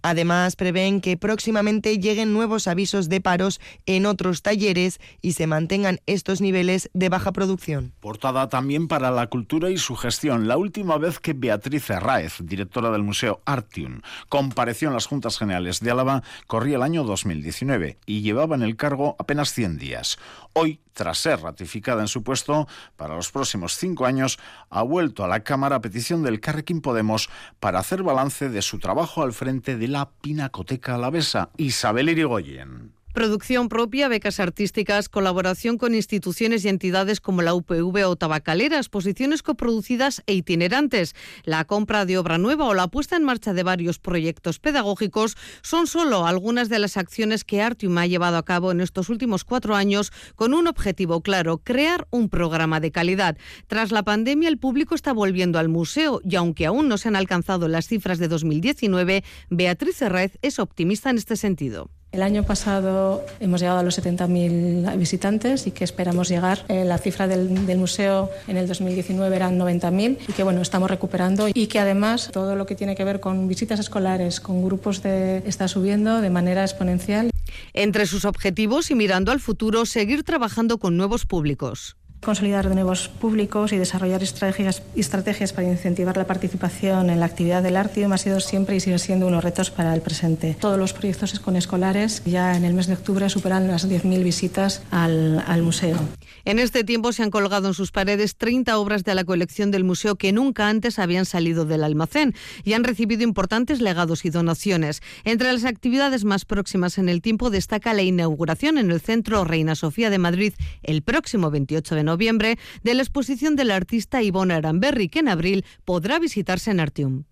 Además, 0.10 0.56
prevén 0.56 1.02
que 1.02 1.18
próximamente 1.18 2.00
lleguen 2.00 2.32
nuevos 2.32 2.70
avisos 2.70 3.10
de 3.10 3.20
paros 3.20 3.60
en 3.86 4.06
otros 4.06 4.42
talleres 4.42 5.02
y 5.22 5.34
se 5.34 5.48
mantengan 5.48 6.00
estos 6.06 6.40
niveles 6.40 6.90
de 6.94 7.10
baja 7.10 7.34
producción. 7.34 7.92
Portada 8.00 8.48
también 8.48 8.88
para 8.88 9.12
la 9.12 9.28
cultura 9.28 9.70
y 9.70 9.76
su 9.76 9.98
gestión. 9.98 10.48
La 10.48 10.56
última 10.56 10.98
vez 10.98 11.20
que 11.20 11.34
Beatriz 11.34 11.90
Herráez, 11.90 12.38
directora 12.40 12.90
del 12.90 13.04
Museo 13.04 13.42
Artium, 13.44 14.00
compareció 14.30 14.88
en 14.88 14.94
las 14.94 15.08
Juntas 15.08 15.38
Generales 15.38 15.82
de 15.82 15.92
Álava, 15.92 16.24
corría 16.48 16.78
el 16.78 16.84
año 16.84 17.04
2019 17.04 17.98
y 18.06 18.22
llevaba 18.22 18.56
en 18.56 18.62
el 18.62 18.78
cargo 18.78 19.18
apenas 19.20 19.52
100 19.52 19.78
días. 19.78 20.20
Hoy, 20.60 20.80
tras 20.94 21.20
ser 21.20 21.42
ratificada 21.42 22.02
en 22.02 22.08
su 22.08 22.24
puesto 22.24 22.68
para 22.96 23.16
los 23.16 23.32
próximos 23.32 23.76
cinco 23.76 24.08
años, 24.08 24.40
ha 24.72 24.82
vuelto 24.82 25.24
a 25.24 25.28
la 25.28 25.44
Cámara 25.44 25.76
a 25.76 25.82
petición 25.82 26.24
del 26.24 26.40
Carrequín 26.40 26.82
Podemos 26.82 27.30
para 27.60 27.78
hacer 27.78 28.02
balance 28.02 28.50
de 28.50 28.64
su 28.64 28.80
trabajo 28.80 29.22
al 29.22 29.34
frente 29.34 29.78
de 29.78 29.88
la 29.88 30.10
Pinacoteca 30.10 30.96
Alavesa. 30.96 31.52
Isabel 31.58 32.10
Irigoyen. 32.10 32.97
Producción 33.18 33.68
propia, 33.68 34.10
becas 34.10 34.40
artísticas, 34.40 35.10
colaboración 35.10 35.80
con 35.80 35.96
instituciones 35.96 36.64
y 36.64 36.70
entidades 36.70 37.20
como 37.20 37.42
la 37.42 37.56
UPV 37.56 38.08
o 38.08 38.16
Tabacalera, 38.16 38.78
exposiciones 38.78 39.42
coproducidas 39.42 40.22
e 40.28 40.36
itinerantes, 40.36 41.16
la 41.44 41.66
compra 41.66 42.06
de 42.06 42.20
obra 42.20 42.38
nueva 42.38 42.66
o 42.66 42.76
la 42.76 42.90
puesta 42.90 43.16
en 43.16 43.24
marcha 43.24 43.56
de 43.56 43.64
varios 43.64 43.98
proyectos 43.98 44.60
pedagógicos 44.60 45.36
son 45.64 45.88
solo 45.88 46.28
algunas 46.28 46.70
de 46.70 46.78
las 46.78 46.96
acciones 46.96 47.44
que 47.44 47.60
Artium 47.60 47.98
ha 47.98 48.06
llevado 48.06 48.38
a 48.38 48.46
cabo 48.46 48.70
en 48.72 48.82
estos 48.82 49.10
últimos 49.10 49.44
cuatro 49.44 49.74
años 49.74 50.14
con 50.36 50.54
un 50.54 50.68
objetivo 50.68 51.22
claro, 51.22 51.58
crear 51.58 52.08
un 52.12 52.30
programa 52.30 52.80
de 52.80 52.92
calidad. 52.92 53.36
Tras 53.66 53.92
la 53.92 54.04
pandemia, 54.04 54.48
el 54.48 54.60
público 54.60 54.94
está 54.94 55.12
volviendo 55.12 55.58
al 55.58 55.70
museo 55.70 56.22
y 56.24 56.36
aunque 56.36 56.68
aún 56.68 56.88
no 56.88 57.00
se 57.00 57.08
han 57.08 57.16
alcanzado 57.16 57.68
las 57.68 57.88
cifras 57.88 58.20
de 58.20 58.28
2019, 58.28 59.24
Beatriz 59.50 60.04
Herrez 60.04 60.38
es 60.44 60.60
optimista 60.60 61.10
en 61.10 61.18
este 61.18 61.36
sentido. 61.36 61.90
El 62.14 62.24
año 62.24 62.44
pasado 62.44 63.26
hemos 63.42 63.60
llegado 63.60 63.80
a 63.80 63.84
los 63.84 64.00
70.000 64.00 64.98
visitantes 64.98 65.68
y 65.68 65.72
que 65.72 65.84
esperamos 65.84 66.30
llegar. 66.30 66.64
Eh, 66.70 66.86
la 66.86 66.98
cifra 66.98 67.28
del, 67.28 67.50
museo 67.78 68.30
en 68.48 68.56
el 68.56 68.68
2019 68.68 69.36
eran 69.36 69.60
90.000 69.60 70.18
y 70.28 70.32
que 70.32 70.44
bueno, 70.44 70.62
estamos 70.62 70.90
recuperando 70.90 71.48
y 71.54 71.68
que 71.68 71.80
además 71.80 72.30
todo 72.32 72.56
lo 72.56 72.66
que 72.66 72.76
tiene 72.76 72.96
que 72.96 73.04
ver 73.04 73.20
con 73.20 73.48
visitas 73.50 73.80
escolares, 73.80 74.40
con 74.40 74.64
grupos 74.64 75.04
de 75.04 75.44
está 75.46 75.68
subiendo 75.68 76.22
de 76.22 76.30
manera 76.30 76.64
exponencial. 76.64 77.30
Entre 77.74 78.06
sus 78.06 78.24
objetivos 78.24 78.90
y 78.90 78.96
mirando 78.96 79.34
al 79.34 79.42
futuro, 79.42 79.86
seguir 79.86 80.24
trabajando 80.24 80.78
con 80.78 80.96
nuevos 80.96 81.26
públicos 81.26 81.98
consolidar 82.22 82.68
de 82.68 82.76
nuevos 82.76 83.08
públicos 83.08 83.72
y 83.72 83.78
desarrollar 83.78 84.24
estrategias, 84.24 84.84
estrategias 84.96 85.54
para 85.54 85.68
incentivar 85.68 86.18
la 86.18 86.28
participación 86.28 87.10
en 87.10 87.20
la 87.20 87.26
actividad 87.26 87.64
del 87.64 87.78
Artium 87.78 88.12
ha 88.14 88.18
sido 88.18 88.40
siempre 88.40 88.76
y 88.76 88.80
sigue 88.80 89.00
siendo 89.00 89.28
unos 89.28 89.44
retos 89.44 89.72
para 89.72 89.94
el 89.94 90.02
presente. 90.02 90.58
Todos 90.60 90.78
los 90.78 90.94
proyectos 90.94 91.40
con 91.40 91.56
escolares 91.56 92.24
ya 92.26 92.56
en 92.56 92.66
el 92.66 92.74
mes 92.74 92.88
de 92.88 92.94
octubre 92.94 93.30
superan 93.30 93.68
las 93.68 93.90
10.000 93.90 94.24
visitas 94.24 94.82
al, 94.92 95.44
al 95.48 95.62
museo. 95.62 95.98
En 96.46 96.60
este 96.60 96.84
tiempo 96.84 97.12
se 97.12 97.24
han 97.24 97.30
colgado 97.30 97.68
en 97.68 97.74
sus 97.74 97.92
paredes 97.92 98.36
30 98.38 98.78
obras 98.78 99.04
de 99.04 99.16
la 99.16 99.24
colección 99.24 99.72
del 99.72 99.84
museo 99.84 100.16
que 100.16 100.32
nunca 100.32 100.70
antes 100.70 101.00
habían 101.00 101.26
salido 101.26 101.66
del 101.66 101.84
almacén 101.84 102.34
y 102.64 102.74
han 102.74 102.84
recibido 102.84 103.24
importantes 103.24 103.82
legados 103.82 104.26
y 104.26 104.30
donaciones. 104.30 105.02
Entre 105.24 105.52
las 105.52 105.66
actividades 105.66 106.24
más 106.24 106.46
próximas 106.46 106.98
en 106.98 107.10
el 107.10 107.22
tiempo 107.22 107.50
destaca 107.50 107.94
la 107.94 108.02
inauguración 108.02 108.78
en 108.78 108.92
el 108.92 109.02
Centro 109.02 109.44
Reina 109.44 109.76
Sofía 109.76 110.10
de 110.10 110.18
Madrid 110.18 110.54
el 110.84 111.02
próximo 111.02 111.52
28 111.52 111.96
de 111.96 112.04
noviembre 112.08 112.58
de 112.82 112.96
la 112.96 113.04
exposición 113.04 113.56
del 113.56 113.70
artista 113.70 114.24
Ivonne 114.24 114.56
Aramberri, 114.56 115.10
que 115.10 115.20
en 115.20 115.28
abril 115.28 115.64
podrá 115.86 116.18
visitarse 116.18 116.72
en 116.72 116.80
Artium. 116.80 117.26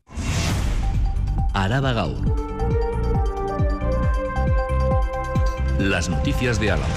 Araba 1.53 1.93
Gaur. 1.93 2.23
Las 5.79 6.09
noticias 6.09 6.59
de 6.59 6.71
Álava. 6.71 6.93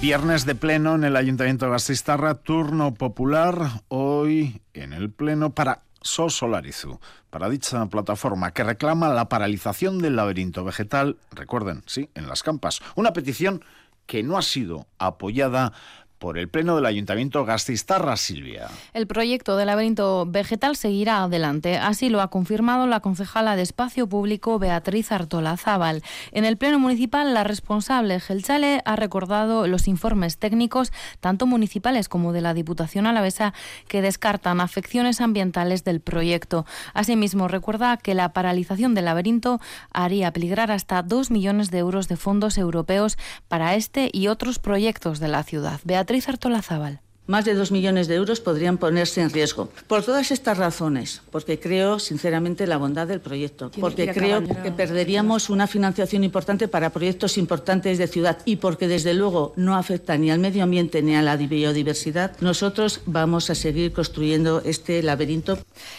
Viernes 0.00 0.44
de 0.46 0.54
pleno 0.54 0.94
en 0.94 1.04
el 1.04 1.16
Ayuntamiento 1.16 1.66
de 1.66 1.72
Gastistarra, 1.72 2.34
turno 2.34 2.94
popular 2.94 3.82
hoy 3.88 4.60
en 4.74 4.92
el 4.92 5.10
pleno 5.10 5.50
para 5.50 5.82
Solarizu, 6.02 7.00
para 7.30 7.48
dicha 7.48 7.84
plataforma 7.86 8.52
que 8.52 8.64
reclama 8.64 9.08
la 9.08 9.28
paralización 9.28 9.98
del 9.98 10.16
laberinto 10.16 10.64
vegetal, 10.64 11.16
recuerden, 11.32 11.82
sí, 11.86 12.10
en 12.14 12.28
las 12.28 12.42
campas, 12.42 12.80
una 12.94 13.12
petición 13.12 13.64
que 14.08 14.22
no 14.22 14.38
ha 14.38 14.42
sido 14.42 14.88
apoyada 14.98 15.74
por 16.18 16.38
el 16.38 16.48
Pleno 16.48 16.76
del 16.76 16.86
Ayuntamiento 16.86 17.44
Gastistarra, 17.44 18.16
Silvia. 18.16 18.68
El 18.92 19.06
proyecto 19.06 19.56
de 19.56 19.64
laberinto 19.64 20.26
vegetal 20.26 20.76
seguirá 20.76 21.22
adelante. 21.22 21.78
Así 21.78 22.08
lo 22.08 22.20
ha 22.20 22.28
confirmado 22.28 22.86
la 22.86 23.00
concejala 23.00 23.56
de 23.56 23.62
Espacio 23.62 24.08
Público 24.08 24.58
Beatriz 24.58 25.12
Artola 25.12 25.56
Zábal. 25.56 26.02
En 26.32 26.44
el 26.44 26.56
Pleno 26.56 26.78
Municipal, 26.78 27.34
la 27.34 27.44
responsable 27.44 28.20
Gelchale 28.20 28.82
ha 28.84 28.96
recordado 28.96 29.66
los 29.66 29.88
informes 29.88 30.38
técnicos, 30.38 30.92
tanto 31.20 31.46
municipales 31.46 32.08
como 32.08 32.32
de 32.32 32.40
la 32.40 32.54
Diputación 32.54 33.06
Alavesa, 33.06 33.54
que 33.86 34.02
descartan 34.02 34.60
afecciones 34.60 35.20
ambientales 35.20 35.84
del 35.84 36.00
proyecto. 36.00 36.66
Asimismo, 36.94 37.48
recuerda 37.48 37.96
que 37.96 38.14
la 38.14 38.32
paralización 38.32 38.94
del 38.94 39.04
laberinto 39.04 39.60
haría 39.92 40.32
peligrar 40.32 40.72
hasta 40.72 41.02
dos 41.02 41.30
millones 41.30 41.70
de 41.70 41.78
euros 41.78 42.08
de 42.08 42.16
fondos 42.16 42.58
europeos 42.58 43.16
para 43.46 43.74
este 43.76 44.10
y 44.12 44.26
otros 44.26 44.58
proyectos 44.58 45.20
de 45.20 45.28
la 45.28 45.42
ciudad. 45.44 45.80
Beatriz 45.84 46.07
Artolazábal 46.08 47.00
más 47.28 47.44
de 47.44 47.54
dos 47.54 47.70
millones 47.70 48.08
de 48.08 48.16
euros 48.16 48.40
podrían 48.40 48.78
ponerse 48.78 49.20
en 49.20 49.30
riesgo. 49.30 49.68
Por 49.86 50.02
todas 50.02 50.32
estas 50.32 50.58
razones, 50.58 51.22
porque 51.30 51.60
creo 51.60 51.98
sinceramente 51.98 52.66
la 52.66 52.78
bondad 52.78 53.06
del 53.06 53.20
proyecto, 53.20 53.70
porque 53.78 54.12
creo 54.12 54.42
que 54.42 54.72
perderíamos 54.72 55.50
una 55.50 55.66
financiación 55.66 56.24
importante 56.24 56.66
para 56.68 56.90
proyectos 56.90 57.38
importantes 57.38 57.98
de 57.98 58.08
ciudad 58.08 58.38
y 58.46 58.56
porque 58.56 58.88
desde 58.88 59.12
luego 59.14 59.52
no 59.56 59.76
afecta 59.76 60.16
ni 60.16 60.30
al 60.30 60.38
medio 60.38 60.64
ambiente 60.64 61.02
ni 61.02 61.14
a 61.14 61.22
la 61.22 61.36
biodiversidad, 61.36 62.32
nosotros 62.40 63.02
vamos 63.04 63.50
a 63.50 63.54
seguir 63.54 63.92
construyendo 63.92 64.62
este 64.64 65.02
laberinto. 65.02 65.58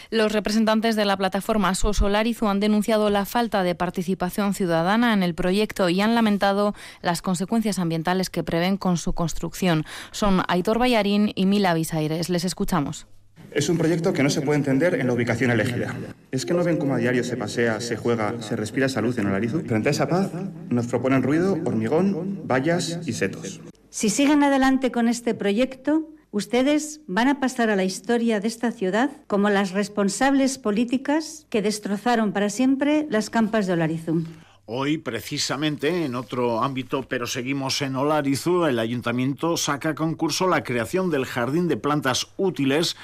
Los 0.10 0.32
representantes 0.32 0.96
de 0.96 1.06
la 1.06 1.16
plataforma 1.16 1.76
Solarizo 1.76 2.50
han 2.50 2.60
denunciado 2.60 3.12
la 3.12 3.26
falta 3.26 3.62
de 3.62 3.76
participación 3.76 4.56
ciudadana 4.56 5.14
en 5.14 5.22
el 5.22 5.36
proyecto 5.36 5.90
y 5.90 6.02
han 6.02 6.16
lamentado 6.16 6.74
las 7.04 7.22
consecuencias 7.22 7.78
ambientales 7.78 8.32
que 8.32 8.44
prevén 8.44 8.78
con 8.78 8.98
su 8.98 9.14
construcción. 9.14 9.86
Son 10.12 10.42
Aitor 10.48 10.80
Bayarín 11.20 11.34
y 11.36 11.46
Mila 11.46 11.74
Bisaires. 11.74 12.30
Les 12.30 12.46
escuchamos. 12.46 13.08
Es 13.52 13.68
un 13.68 13.78
proyecto 13.78 14.14
que 14.14 14.22
no 14.22 14.30
se 14.30 14.42
puede 14.42 14.60
entender 14.60 14.94
en 14.96 15.08
la 15.08 15.14
ubicación 15.14 15.50
elegida. 15.50 15.96
¿Es 16.32 16.46
que 16.46 16.54
no 16.54 16.64
ven 16.64 16.78
cómo 16.78 16.94
a 16.94 16.98
diario 16.98 17.24
se 17.24 17.36
pasea, 17.36 17.82
se 17.82 17.98
juega, 17.98 18.42
se 18.42 18.56
respira 18.56 18.86
esa 18.86 19.02
luz 19.02 19.18
en 19.18 19.26
Olarizu? 19.26 19.62
Frente 19.62 19.90
a 19.90 19.92
esa 19.92 20.08
paz, 20.08 20.30
nos 20.70 20.86
proponen 20.88 21.24
ruido, 21.24 21.58
hormigón, 21.66 22.44
vallas 22.48 23.00
y 23.08 23.14
setos. 23.14 23.60
Si 23.90 24.10
siguen 24.10 24.44
adelante 24.44 24.92
con 24.92 25.08
este 25.08 25.34
proyecto, 25.34 26.10
ustedes 26.30 27.02
van 27.08 27.28
a 27.28 27.40
pasar 27.40 27.72
a 27.72 27.76
la 27.76 27.84
historia 27.84 28.40
de 28.40 28.48
esta 28.48 28.72
ciudad 28.72 29.10
como 29.26 29.50
las 29.50 29.72
responsables 29.72 30.60
políticas 30.60 31.48
que 31.50 31.64
destrozaron 31.64 32.34
para 32.34 32.52
siempre 32.52 33.08
las 33.10 33.32
campas 33.32 33.66
de 33.66 33.74
Olarizu. 33.74 34.26
Hoy, 34.72 35.00
precisamente, 35.00 36.06
en 36.06 36.14
otro 36.14 36.62
ámbito, 36.62 37.02
pero 37.02 37.26
seguimos 37.26 37.82
en 37.82 37.96
Olarizu, 37.96 38.66
el 38.66 38.78
ayuntamiento 38.78 39.58
saca 39.58 39.90
a 39.90 39.96
concurso 39.96 40.48
la 40.48 40.64
creación 40.64 41.10
del 41.10 41.26
jardín 41.26 41.68
de 41.68 41.76
plantas 41.76 42.28
útiles 42.38 42.96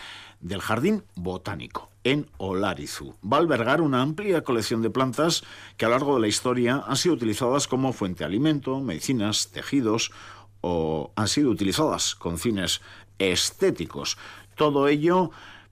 del 0.41 0.61
Jardín 0.61 1.05
Botánico 1.15 1.89
en 2.03 2.29
Olarizu. 2.37 3.15
Va 3.25 3.37
a 3.37 3.39
albergar 3.39 3.81
una 3.81 4.03
amplia 4.03 4.43
colección 4.43 4.83
de 4.83 4.91
plantas 4.91 5.43
que 5.75 5.85
a 5.85 5.87
lo 5.87 5.95
largo 5.95 6.13
de 6.13 6.21
la 6.21 6.27
historia 6.27 6.83
han 6.85 6.97
sido 6.97 7.15
utilizadas 7.15 7.67
como 7.67 7.93
fuente 7.93 8.19
de 8.19 8.25
alimento, 8.25 8.79
medicinas, 8.79 9.47
tejidos 9.47 10.11
o 10.61 11.13
han 11.15 11.27
sido 11.27 11.49
utilizadas 11.49 12.13
con 12.13 12.37
fines 12.37 12.81
estéticos. 13.17 14.19
Todo 14.53 14.87
ello 14.87 15.31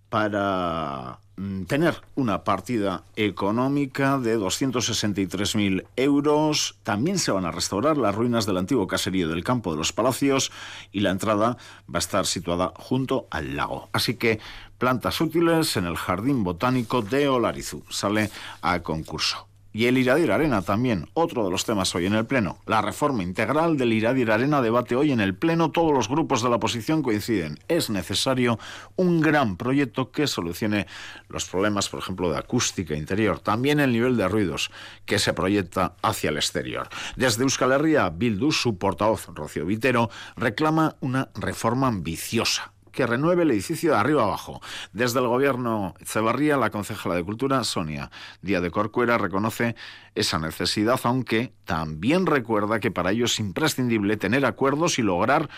para 0.09 1.19
tener 1.67 2.01
una 2.15 2.43
partida 2.43 3.03
económica 3.15 4.17
de 4.19 4.37
263.000 4.37 5.85
euros. 5.95 6.77
También 6.83 7.19
se 7.19 7.31
van 7.31 7.45
a 7.45 7.51
restaurar 7.51 7.97
las 7.97 8.15
ruinas 8.15 8.45
del 8.45 8.57
antiguo 8.57 8.87
caserío 8.87 9.27
del 9.27 9.43
Campo 9.43 9.71
de 9.71 9.77
los 9.77 9.93
Palacios 9.93 10.51
y 10.91 10.99
la 10.99 11.11
entrada 11.11 11.57
va 11.87 11.95
a 11.95 11.99
estar 11.99 12.25
situada 12.25 12.73
junto 12.75 13.27
al 13.31 13.55
lago. 13.55 13.89
Así 13.93 14.15
que 14.15 14.39
plantas 14.77 15.21
útiles 15.21 15.75
en 15.77 15.85
el 15.85 15.97
Jardín 15.97 16.43
Botánico 16.43 17.01
de 17.01 17.27
Olarizu. 17.27 17.83
Sale 17.89 18.29
a 18.61 18.79
concurso. 18.81 19.52
Y 19.75 19.87
el 19.87 19.97
Iradir 19.97 20.31
Arena 20.31 20.61
también, 20.61 21.09
otro 21.15 21.43
de 21.43 21.49
los 21.49 21.65
temas 21.65 21.95
hoy 21.95 22.05
en 22.05 22.13
el 22.13 22.27
Pleno. 22.27 22.59
La 22.67 22.83
reforma 22.83 23.23
integral 23.23 23.75
del 23.75 23.91
Iradir 23.91 24.29
Arena 24.29 24.61
debate 24.61 24.95
hoy 24.95 25.11
en 25.11 25.19
el 25.19 25.33
Pleno. 25.33 25.71
Todos 25.71 25.91
los 25.91 26.07
grupos 26.07 26.43
de 26.43 26.49
la 26.49 26.57
oposición 26.57 27.01
coinciden. 27.01 27.57
Es 27.67 27.89
necesario 27.89 28.59
un 28.95 29.19
gran 29.19 29.57
proyecto 29.57 30.11
que 30.11 30.27
solucione 30.27 30.85
los 31.27 31.45
problemas, 31.45 31.89
por 31.89 32.01
ejemplo, 32.01 32.31
de 32.31 32.37
acústica 32.37 32.95
interior. 32.95 33.39
También 33.39 33.79
el 33.79 33.91
nivel 33.91 34.15
de 34.15 34.27
ruidos 34.27 34.69
que 35.05 35.17
se 35.17 35.33
proyecta 35.33 35.95
hacia 36.03 36.29
el 36.29 36.37
exterior. 36.37 36.87
Desde 37.15 37.41
Euskal 37.41 37.71
Herria, 37.71 38.09
Bildu, 38.09 38.51
su 38.51 38.77
portavoz, 38.77 39.27
Rocío 39.33 39.65
Vitero, 39.65 40.11
reclama 40.35 40.97
una 40.99 41.29
reforma 41.33 41.87
ambiciosa 41.87 42.72
que 42.93 43.05
renueve 43.05 43.43
el 43.43 43.51
edificio 43.51 43.91
de 43.91 43.97
arriba 43.97 44.23
abajo. 44.23 44.61
Desde 44.93 45.19
el 45.19 45.27
gobierno 45.27 45.95
Cebarría, 46.05 46.55
la 46.55 46.69
concejala 46.69 47.15
de 47.15 47.25
Cultura, 47.25 47.63
Sonia 47.65 48.09
Díaz 48.41 48.61
de 48.61 48.71
Corcuera, 48.71 49.17
reconoce 49.17 49.75
esa 50.15 50.39
necesidad, 50.39 50.99
aunque 51.03 51.53
también 51.65 52.25
recuerda 52.25 52.79
que 52.79 52.91
para 52.91 53.11
ello 53.11 53.25
es 53.25 53.39
imprescindible 53.39 54.15
tener 54.15 54.45
acuerdos 54.45 54.99
y 54.99 55.01
lograr 55.01 55.49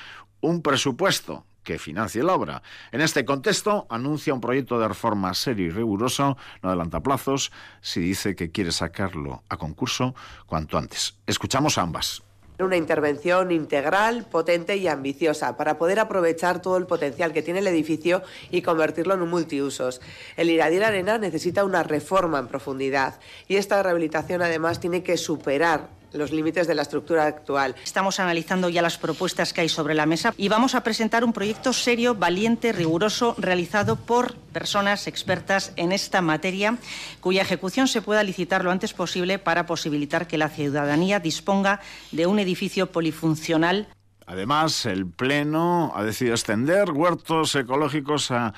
un 0.41 0.61
presupuesto 0.61 1.45
que 1.63 1.79
financie 1.79 2.23
la 2.23 2.33
obra. 2.33 2.61
En 2.91 3.01
este 3.01 3.25
contexto, 3.25 3.85
anuncia 3.89 4.33
un 4.33 4.39
proyecto 4.39 4.79
de 4.79 4.87
reforma 4.87 5.33
serio 5.33 5.65
y 5.65 5.71
riguroso, 5.71 6.37
no 6.61 6.69
adelanta 6.69 7.01
plazos, 7.01 7.51
si 7.81 7.99
dice 7.99 8.35
que 8.35 8.51
quiere 8.51 8.71
sacarlo 8.71 9.43
a 9.49 9.57
concurso 9.57 10.15
cuanto 10.45 10.77
antes. 10.77 11.17
Escuchamos 11.25 11.77
a 11.77 11.81
ambas. 11.81 12.24
Una 12.57 12.77
intervención 12.77 13.51
integral, 13.51 14.23
potente 14.23 14.77
y 14.77 14.87
ambiciosa 14.87 15.57
para 15.57 15.77
poder 15.77 15.99
aprovechar 15.99 16.61
todo 16.61 16.77
el 16.77 16.85
potencial 16.85 17.33
que 17.33 17.41
tiene 17.41 17.59
el 17.59 17.67
edificio 17.67 18.23
y 18.49 18.61
convertirlo 18.61 19.13
en 19.13 19.21
un 19.21 19.29
multiusos. 19.29 19.99
El 20.37 20.49
Iradir 20.49 20.85
Arena 20.85 21.17
necesita 21.17 21.65
una 21.65 21.83
reforma 21.83 22.39
en 22.39 22.47
profundidad 22.47 23.19
y 23.49 23.57
esta 23.57 23.83
rehabilitación 23.83 24.41
además 24.41 24.79
tiene 24.79 25.03
que 25.03 25.17
superar 25.17 25.89
los 26.15 26.31
límites 26.31 26.67
de 26.67 26.75
la 26.75 26.81
estructura 26.81 27.25
actual. 27.25 27.75
Estamos 27.83 28.19
analizando 28.19 28.69
ya 28.69 28.81
las 28.81 28.97
propuestas 28.97 29.53
que 29.53 29.61
hay 29.61 29.69
sobre 29.69 29.93
la 29.93 30.05
mesa 30.05 30.33
y 30.37 30.49
vamos 30.49 30.75
a 30.75 30.81
presentar 30.81 31.23
un 31.23 31.33
proyecto 31.33 31.73
serio, 31.73 32.15
valiente, 32.15 32.71
riguroso, 32.71 33.35
realizado 33.37 33.95
por 33.95 34.35
personas 34.35 35.07
expertas 35.07 35.73
en 35.75 35.91
esta 35.91 36.21
materia, 36.21 36.77
cuya 37.19 37.41
ejecución 37.41 37.87
se 37.87 38.01
pueda 38.01 38.23
licitar 38.23 38.63
lo 38.63 38.71
antes 38.71 38.93
posible 38.93 39.39
para 39.39 39.65
posibilitar 39.65 40.27
que 40.27 40.37
la 40.37 40.49
ciudadanía 40.49 41.19
disponga 41.19 41.81
de 42.11 42.25
un 42.25 42.39
edificio 42.39 42.91
polifuncional. 42.91 43.87
Además, 44.27 44.85
el 44.85 45.05
Pleno 45.05 45.91
ha 45.95 46.03
decidido 46.03 46.35
extender 46.35 46.91
huertos 46.91 47.53
ecológicos 47.55 48.31
a 48.31 48.53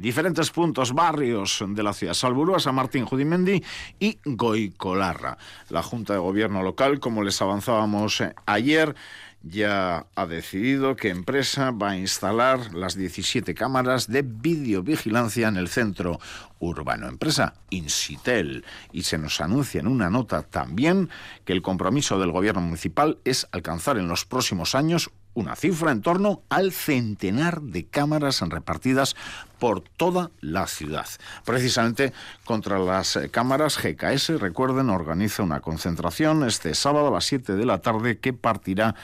diferentes 0.00 0.50
puntos, 0.50 0.94
barrios 0.94 1.62
de 1.68 1.82
la 1.82 1.92
ciudad, 1.92 2.14
Salburúa, 2.14 2.58
San 2.58 2.74
Martín, 2.74 3.04
Judimendi 3.04 3.62
y 3.98 4.18
Goicolarra. 4.24 5.36
La 5.68 5.82
Junta 5.82 6.14
de 6.14 6.18
Gobierno 6.18 6.62
local, 6.62 7.00
como 7.00 7.22
les 7.22 7.40
avanzábamos 7.42 8.22
eh, 8.22 8.34
ayer, 8.46 8.94
ya 9.42 10.06
ha 10.14 10.26
decidido 10.26 10.96
que 10.96 11.08
empresa 11.08 11.70
va 11.70 11.90
a 11.90 11.96
instalar 11.96 12.74
las 12.74 12.94
17 12.94 13.54
cámaras 13.54 14.06
de 14.06 14.22
videovigilancia 14.22 15.48
en 15.48 15.56
el 15.56 15.68
centro 15.68 16.18
urbano. 16.58 17.08
Empresa 17.08 17.54
Incitel. 17.70 18.64
Y 18.92 19.04
se 19.04 19.18
nos 19.18 19.40
anuncia 19.40 19.80
en 19.80 19.86
una 19.86 20.10
nota 20.10 20.42
también 20.42 21.08
que 21.44 21.52
el 21.52 21.62
compromiso 21.62 22.18
del 22.18 22.32
gobierno 22.32 22.60
municipal 22.60 23.18
es 23.24 23.48
alcanzar 23.52 23.98
en 23.98 24.08
los 24.08 24.24
próximos 24.26 24.74
años 24.74 25.10
una 25.34 25.56
cifra 25.56 25.92
en 25.92 26.02
torno 26.02 26.42
al 26.48 26.72
centenar 26.72 27.60
de 27.62 27.86
cámaras 27.86 28.40
repartidas 28.40 29.16
por 29.58 29.80
toda 29.80 30.30
la 30.40 30.66
ciudad. 30.66 31.06
Precisamente 31.44 32.12
contra 32.44 32.78
las 32.78 33.18
cámaras 33.30 33.78
GKS, 33.78 34.40
recuerden, 34.40 34.90
organiza 34.90 35.42
una 35.42 35.60
concentración 35.60 36.44
este 36.44 36.74
sábado 36.74 37.08
a 37.08 37.12
las 37.12 37.24
7 37.24 37.54
de 37.54 37.66
la 37.66 37.78
tarde 37.78 38.18
que 38.18 38.32
partirá 38.32 38.94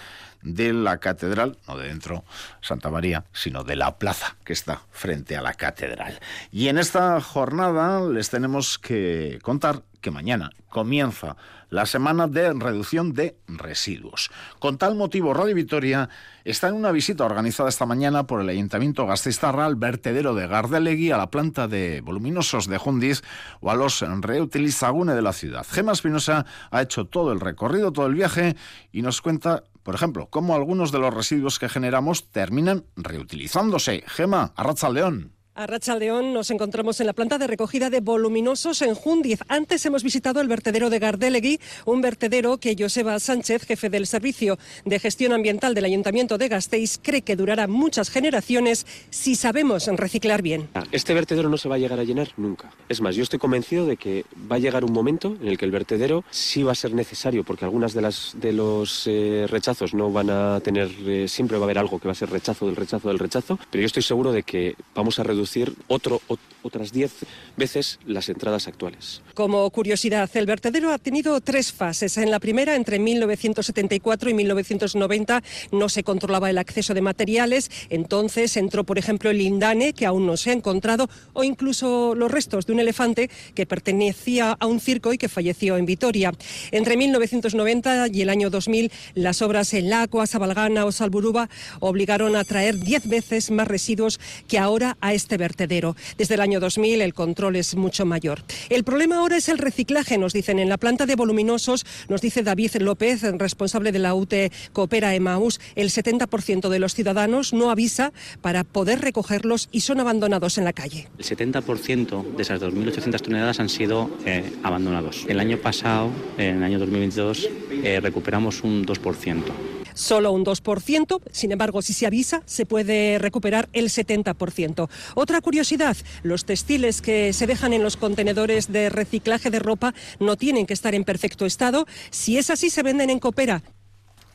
de 0.43 0.73
la 0.73 0.99
catedral, 0.99 1.59
no 1.67 1.77
de 1.77 1.89
dentro 1.89 2.25
Santa 2.61 2.89
María, 2.89 3.25
sino 3.33 3.65
de 3.65 3.77
la 3.77 3.99
plaza 3.99 4.37
que 4.45 4.53
está 4.53 4.83
frente 4.93 5.37
a 5.37 5.43
la 5.43 5.55
catedral. 5.55 6.21
Y 6.53 6.69
en 6.69 6.79
esta 6.79 7.21
jornada 7.21 8.01
les 8.01 8.31
tenemos 8.31 8.79
que 8.79 9.39
contar 9.43 9.83
que 10.07 10.13
mañana 10.13 10.53
comienza 10.69 11.37
la 11.69 11.85
semana 11.85 12.29
de 12.29 12.53
reducción 12.53 13.13
de 13.13 13.37
residuos. 13.49 14.31
Con 14.61 14.79
tal 14.79 14.95
motivo, 14.95 15.35
Radio 15.35 15.57
Vitoria 15.57 16.09
está 16.45 16.69
en 16.69 16.75
una 16.75 16.93
visita 16.93 17.25
organizada 17.25 17.69
esta 17.69 17.87
mañana 17.87 18.25
por 18.25 18.41
el 18.41 18.49
Ayuntamiento 18.49 19.05
Gasteiztarra 19.05 19.67
al 19.67 19.75
vertedero 19.75 20.37
de 20.37 20.47
Gardelegui, 20.47 21.11
a 21.11 21.17
la 21.17 21.33
planta 21.33 21.67
de 21.67 22.03
voluminosos 22.03 22.69
de 22.69 22.79
Jundiz 22.79 23.25
o 23.61 23.73
a 23.73 23.75
los 23.75 24.01
reutilizagunes 24.01 25.17
de 25.17 25.23
la 25.23 25.33
ciudad. 25.33 25.67
Gema 25.69 25.91
Espinosa 25.91 26.47
ha 26.71 26.83
hecho 26.83 27.07
todo 27.07 27.33
el 27.33 27.41
recorrido, 27.41 27.93
todo 27.93 28.07
el 28.07 28.15
viaje 28.15 28.55
y 28.93 29.03
nos 29.03 29.21
cuenta 29.21 29.65
por 29.83 29.97
ejemplo, 29.97 30.29
cómo 30.31 30.55
algunos 30.55 30.91
de 30.91 30.99
los 31.01 31.15
residuos 31.15 31.61
que 31.61 31.69
generamos 31.69 32.31
terminan 32.31 32.87
reutilizándose. 32.97 34.03
Gema, 34.07 34.53
Arracha 34.57 34.89
León. 34.89 35.36
A 35.59 35.67
Racha 35.67 35.97
León 35.97 36.35
nos 36.35 36.51
encontramos 36.51 37.01
en 37.01 37.07
la 37.07 37.15
planta 37.15 37.39
de 37.39 37.47
recogida 37.47 37.89
de 37.89 38.01
voluminosos 38.01 38.83
en 38.83 38.95
Jundiz. 38.95 39.41
Antes 39.49 39.87
hemos 39.87 40.03
visitado 40.03 40.43
el 40.43 40.49
vertedero 40.49 40.91
de 40.91 40.99
Gardelegui, 40.99 41.61
un 41.87 42.03
vertedero 42.03 42.59
que 42.59 42.77
Joseba 42.79 43.19
Sánchez, 43.19 43.65
jefe 43.65 43.89
del 43.89 44.07
Servicio 44.07 44.59
de 44.85 44.99
Gestión 44.99 45.33
Ambiental 45.33 45.75
del 45.75 45.87
Ayuntamiento 45.87 46.37
de 46.37 46.49
Gasteiz, 46.49 47.01
cree 47.03 47.23
que 47.23 47.37
durará 47.37 47.69
muchas 47.69 48.11
generaciones 48.11 48.87
si 49.09 49.35
sabemos 49.35 49.87
reciclar 49.87 50.43
bien. 50.43 50.69
Este 50.93 51.15
vertedero 51.15 51.49
no 51.49 51.57
se 51.57 51.71
va 51.71 51.77
a 51.77 51.79
llegar 51.79 52.01
a 52.01 52.05
llenar 52.05 52.29
nunca. 52.37 52.71
Es 52.91 53.01
más, 53.01 53.17
yo 53.17 53.23
estoy 53.23 53.39
convencido 53.39 53.87
de 53.87 53.97
que 53.97 54.27
va 54.53 54.57
a 54.57 54.59
llegar 54.59 54.85
un 54.85 54.93
momento 54.93 55.39
en 55.41 55.49
el 55.49 55.57
que 55.57 55.65
el 55.65 55.71
vertedero 55.71 56.23
sí 56.31 56.65
va 56.65 56.73
a 56.73 56.75
ser 56.75 56.93
necesario, 56.93 57.45
porque 57.45 57.65
algunas 57.65 57.95
de, 57.95 58.03
las, 58.03 58.37
de 58.39 58.53
los 58.53 59.07
eh, 59.07 59.47
rechazos 59.49 59.95
no 59.95 60.13
van 60.13 60.29
a 60.29 60.61
tener, 60.61 60.91
eh, 61.07 61.29
siempre 61.29 61.57
va 61.57 61.63
a 61.63 61.65
haber 61.65 61.79
algo 61.79 61.99
que 61.99 62.09
va 62.09 62.13
a 62.13 62.15
ser 62.15 62.29
rechazo 62.29 62.67
del 62.67 62.77
rechazo 62.77 63.09
del 63.09 63.19
rechazo, 63.19 63.59
pero 63.71 63.81
yo 63.81 63.87
estoy 63.87 64.03
seguro 64.03 64.33
de 64.33 64.43
que 64.43 64.75
vamos 64.95 65.19
a 65.19 65.23
reducir 65.23 65.46
otro, 65.89 66.21
otras 66.63 66.93
10 66.93 67.13
veces 67.57 67.99
las 68.07 68.29
entradas 68.29 68.69
actuales. 68.69 69.23
Como 69.35 69.69
curiosidad, 69.71 70.29
el 70.35 70.47
vertedero 70.47 70.93
ha 70.93 70.99
tenido 70.99 71.41
tres 71.41 71.73
fases. 71.73 72.17
En 72.17 72.31
la 72.31 72.41
primera, 72.41 72.75
entre 72.75 72.99
1974 72.99 74.31
y 74.31 74.35
1990, 74.35 75.43
no 75.73 75.89
se 75.89 76.03
controlaba 76.03 76.51
el 76.51 76.59
acceso 76.59 76.95
de 76.95 77.01
materiales. 77.01 77.71
Entonces 77.91 78.57
entró, 78.57 78.85
por 78.85 78.99
ejemplo, 78.99 79.31
el 79.31 79.39
lindane, 79.39 79.93
que 79.93 80.07
aún 80.07 80.27
no 80.27 80.37
se 80.37 80.51
ha 80.51 80.53
encontrado, 80.53 81.09
o 81.33 81.45
incluso 81.45 82.15
los 82.15 82.31
restos 82.31 82.67
de 82.67 82.73
un 82.73 82.81
elefante 82.81 83.31
que 83.55 83.67
pertenecía 83.67 84.57
a 84.59 84.67
un 84.67 84.81
circo 84.81 85.13
y 85.13 85.19
que 85.19 85.29
falleció 85.29 85.77
en 85.77 85.87
Vitoria. 85.87 86.33
Entre 86.71 86.97
1990 86.97 88.09
y 88.09 88.23
el 88.23 88.31
año 88.31 88.51
2000, 88.51 88.91
las 89.15 89.43
obras 89.43 89.73
en 89.75 89.91
Lacua, 89.91 90.27
Sabalgana 90.27 90.85
o 90.85 90.93
Salburuba 90.93 91.49
obligaron 91.81 92.37
a 92.37 92.45
traer 92.45 92.79
10 92.79 93.09
veces 93.09 93.51
más 93.51 93.69
residuos 93.69 94.19
que 94.49 94.59
ahora 94.59 94.97
a 95.01 95.15
este 95.15 95.36
vertedero. 95.37 95.97
Desde 96.19 96.35
el 96.35 96.41
año 96.41 96.61
2000 96.61 97.03
el 97.03 97.15
control 97.15 97.57
es 97.57 97.75
mucho 97.75 98.05
mayor. 98.07 98.43
El 98.71 98.85
problema 98.85 99.19
ahora 99.19 99.37
es 99.37 99.49
el 99.49 99.59
reciclaje, 99.59 100.19
nos 100.19 100.33
dicen. 100.33 100.59
En 100.59 100.69
la 100.69 100.79
planta 100.79 101.07
de 101.07 101.17
voluminosos, 101.17 101.85
nos 102.09 102.21
dice 102.21 102.43
David 102.43 102.77
López, 102.81 103.23
responsable 103.39 103.93
de 103.93 103.99
la 103.99 104.15
UTE 104.15 104.53
Coopera 104.73 105.15
Emaús, 105.15 105.61
el 105.75 105.91
70% 105.91 106.69
de 106.69 106.79
los 106.79 106.95
ciudadanos 106.95 107.53
no 107.53 107.71
avisa 107.71 108.13
para 108.41 108.65
poder 108.65 109.01
recogerlos 109.01 109.69
y 109.73 109.81
son 109.81 110.01
abandonados 110.01 110.59
en 110.59 110.65
la 110.65 110.73
calle. 110.73 111.09
El 111.19 111.25
70% 111.25 112.37
de 112.37 112.43
esas 112.43 112.61
2.800 112.61 113.21
toneladas 113.21 113.61
han 113.61 113.69
sido 113.69 114.11
eh, 114.25 114.53
abandonados. 114.63 115.25
El 115.29 115.41
año 115.41 115.59
pasado, 115.59 116.11
en 116.39 116.59
el 116.59 116.63
año 116.63 116.79
2022, 116.79 117.49
eh, 117.83 118.01
recuperamos 118.01 118.63
un 118.63 118.85
2% 118.85 119.76
solo 119.97 120.31
un 120.31 120.45
2%, 120.45 121.21
sin 121.33 121.51
embargo, 121.51 121.83
si 121.83 121.93
se 121.93 122.07
avisa, 122.07 122.43
se 122.45 122.67
puede 122.67 123.19
recuperar 123.19 123.69
el 123.73 123.87
70%. 123.87 124.89
Otra 125.15 125.41
curiosidad, 125.41 125.97
los 126.23 126.45
textiles 126.45 127.03
que 127.03 127.33
se 127.33 127.47
dejan 127.47 127.73
en 127.73 127.83
los 127.83 127.97
contenedores 127.97 128.71
de 128.71 128.91
reciclaje 128.91 129.51
de 129.51 129.59
ropa 129.59 129.95
no 130.21 130.37
tienen 130.37 130.67
que 130.67 130.75
estar 130.75 130.95
en 130.95 131.05
perfecto 131.05 131.47
estado. 131.47 131.87
Si 132.11 132.39
es 132.39 132.51
así, 132.51 132.71
se 132.71 132.83
venden 132.83 133.11
en 133.11 133.19
Copera. 133.19 133.63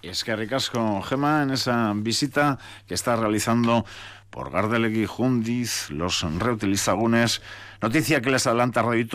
Es 0.02 0.24
que 0.24 0.36
ricasco, 0.36 1.02
Gema, 1.04 1.43
en 1.43 1.52
esa 1.52 1.93
visita 1.95 2.58
que 2.88 2.95
está 2.95 3.15
realizando 3.15 3.86
por 4.32 4.50
Gardelegui, 4.50 5.06
Jundiz, 5.06 5.91
los 5.91 6.24
reutilizagunes. 6.39 7.41
Noticia 7.82 8.22
que 8.22 8.30
les 8.30 8.46
adelanta 8.46 8.84
Radio 8.84 9.08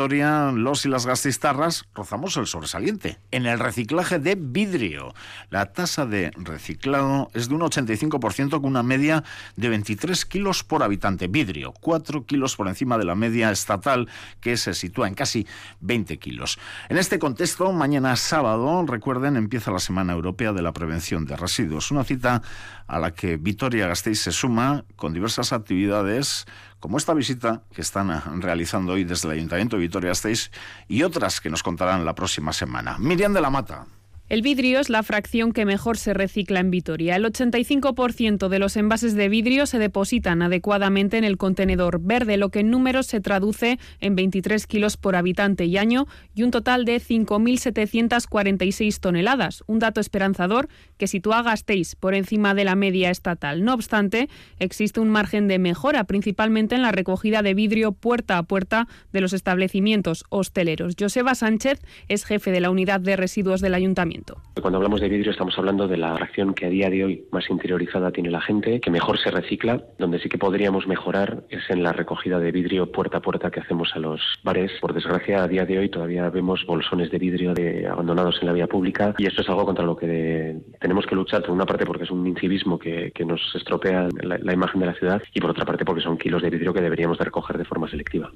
los 0.57 0.85
y 0.85 0.89
las 0.89 1.07
gastistarras 1.07 1.85
rozamos 1.95 2.37
el 2.37 2.49
sobresaliente 2.49 3.21
en 3.31 3.47
el 3.47 3.61
reciclaje 3.61 4.19
de 4.19 4.35
vidrio. 4.35 5.15
La 5.51 5.67
tasa 5.67 6.05
de 6.05 6.33
reciclado 6.35 7.31
es 7.33 7.49
de 7.49 7.55
un 7.55 7.61
85% 7.61 8.61
con 8.61 8.65
una 8.65 8.83
media 8.83 9.23
de 9.55 9.69
23 9.69 10.27
kilos 10.27 10.65
por 10.65 10.83
habitante. 10.83 11.29
Vidrio, 11.29 11.75
4 11.81 12.27
kilos 12.27 12.57
por 12.57 12.67
encima 12.67 12.99
de 12.99 13.05
la 13.05 13.15
media 13.15 13.53
estatal 13.53 14.09
que 14.41 14.57
se 14.57 14.75
sitúa 14.75 15.07
en 15.07 15.15
casi 15.15 15.47
20 15.79 16.19
kilos. 16.19 16.59
En 16.89 16.99
este 16.99 17.21
contexto, 17.21 17.71
mañana 17.71 18.17
sábado, 18.17 18.85
recuerden, 18.85 19.37
empieza 19.37 19.71
la 19.71 19.79
Semana 19.79 20.13
Europea 20.13 20.53
de 20.53 20.63
la 20.63 20.73
Prevención 20.73 21.25
de 21.25 21.37
Residuos, 21.37 21.93
una 21.93 22.03
cita 22.03 22.43
a 22.89 22.99
la 22.99 23.13
que 23.13 23.37
Vitoria-Gasteiz 23.37 24.21
se 24.21 24.33
suma 24.33 24.85
con 24.97 25.15
diversas 25.15 25.53
actividades 25.53 26.47
como 26.81 26.99
esta 26.99 27.15
visita 27.15 27.63
que 27.73 27.81
están 27.81 28.41
realizando 28.41 28.93
hoy 28.93 29.05
desde 29.05 29.29
el 29.29 29.35
Ayuntamiento 29.35 29.77
de 29.77 29.83
Vitoria-Gasteiz 29.83 30.51
y 30.89 31.03
otras 31.03 31.41
que 31.41 31.51
nos 31.51 31.63
contarán 31.63 32.05
la 32.05 32.15
próxima 32.15 32.53
semana. 32.53 32.97
Miriam 32.99 33.33
de 33.33 33.41
la 33.41 33.51
Mata. 33.51 33.87
El 34.29 34.43
vidrio 34.43 34.81
es 34.81 34.91
la 34.91 35.05
fracción 35.05 35.53
que 35.53 35.65
mejor 35.65 35.99
se 35.99 36.13
recicla 36.13 36.59
en 36.59 36.73
Vitoria. 36.73 37.15
El 37.15 37.25
85% 37.27 38.49
de 38.49 38.59
los 38.59 38.77
envases 38.77 39.15
de 39.15 39.29
vidrio 39.29 39.67
se 39.67 39.79
depositan 39.79 40.43
adecuadamente 40.43 41.17
en 41.17 41.23
el 41.23 41.37
contenedor 41.37 42.01
verde, 42.01 42.37
lo 42.37 42.49
que 42.49 42.59
en 42.59 42.73
números 42.73 43.07
se 43.07 43.21
traduce 43.21 43.79
en 44.01 44.17
23 44.17 44.67
kilos 44.67 44.97
por 44.97 45.15
habitante 45.15 45.67
y 45.67 45.79
año 45.79 46.09
y 46.35 46.43
un 46.43 46.51
total 46.51 46.85
de 46.85 46.97
5.746 46.97 48.99
toneladas, 48.99 49.63
un 49.69 49.79
dato 49.79 50.01
esperanzador 50.01 50.69
que 50.97 51.07
sitúa 51.07 51.39
a 51.39 51.45
Gasteiz 51.45 51.95
por 51.95 52.15
encima 52.15 52.53
de 52.55 52.65
la 52.65 52.75
media 52.75 53.11
estatal. 53.11 53.63
No 53.63 53.75
obstante, 53.75 54.29
existe 54.59 54.99
un 54.99 55.09
margen 55.09 55.47
de 55.47 55.61
mejora, 55.61 56.03
principalmente 56.03 56.75
en 56.75 56.83
la 56.83 56.91
recogida 56.91 57.43
de 57.43 57.55
vidrio 57.55 57.93
puerta 57.93 58.39
a 58.39 58.43
puerta 58.43 58.89
de 59.13 59.21
los 59.21 59.33
establecimientos 59.33 60.25
hosteleros. 60.31 60.97
Joseba 60.99 61.37
Sánchez 61.37 61.81
es 62.09 62.25
jefe 62.25 62.51
de 62.51 62.59
la 62.59 62.71
unidad 62.71 62.99
de 62.99 63.15
residuos 63.15 63.61
del 63.61 63.75
Ayuntamiento. 63.75 64.16
Cuando 64.61 64.79
hablamos 64.79 65.01
de 65.01 65.09
vidrio 65.09 65.31
estamos 65.31 65.57
hablando 65.59 65.87
de 65.87 65.97
la 65.97 66.15
fracción 66.17 66.55
que 66.55 66.67
a 66.67 66.69
día 66.69 66.91
de 66.91 67.05
hoy 67.05 67.25
más 67.31 67.49
interiorizada 67.51 68.11
tiene 68.11 68.31
la 68.31 68.41
gente, 68.41 68.81
que 68.81 68.91
mejor 68.91 69.19
se 69.19 69.31
recicla, 69.31 69.85
donde 69.99 70.19
sí 70.19 70.29
que 70.29 70.39
podríamos 70.39 70.87
mejorar 70.87 71.45
es 71.51 71.69
en 71.69 71.83
la 71.83 71.93
recogida 71.93 72.39
de 72.39 72.53
vidrio 72.53 72.91
puerta 72.91 73.19
a 73.19 73.23
puerta 73.23 73.51
que 73.51 73.61
hacemos 73.61 73.91
a 73.95 73.99
los 73.99 74.21
bares. 74.43 74.73
Por 74.81 74.95
desgracia, 74.95 75.43
a 75.43 75.49
día 75.49 75.67
de 75.67 75.79
hoy 75.79 75.89
todavía 75.89 76.29
vemos 76.31 76.65
bolsones 76.67 77.11
de 77.11 77.19
vidrio 77.19 77.55
de, 77.55 77.87
abandonados 77.87 78.39
en 78.41 78.47
la 78.47 78.53
vía 78.53 78.67
pública 78.67 79.15
y 79.19 79.27
esto 79.27 79.43
es 79.43 79.49
algo 79.49 79.65
contra 79.65 79.85
lo 79.85 79.97
que 79.97 80.57
tenemos 80.81 81.07
que 81.07 81.15
luchar, 81.15 81.43
por 81.43 81.51
una 81.51 81.67
parte 81.67 81.87
porque 81.87 82.05
es 82.05 82.11
un 82.11 82.27
incivismo 82.27 82.79
que, 82.79 83.13
nos 83.27 83.41
estropea 83.57 84.09
la 84.23 84.53
imagen 84.53 84.81
de 84.81 84.87
la 84.87 84.95
ciudad 84.95 85.21
y 85.35 85.41
por 85.41 85.51
otra 85.51 85.65
parte 85.65 85.85
porque 85.85 86.03
son 86.03 86.17
kilos 86.17 86.43
de 86.43 86.51
vidrio 86.51 86.73
que 86.73 86.81
deberíamos 86.81 87.19
de 87.19 87.25
recoger 87.25 87.59
de 87.59 87.65
forma 87.65 87.89
selectiva. 87.89 88.31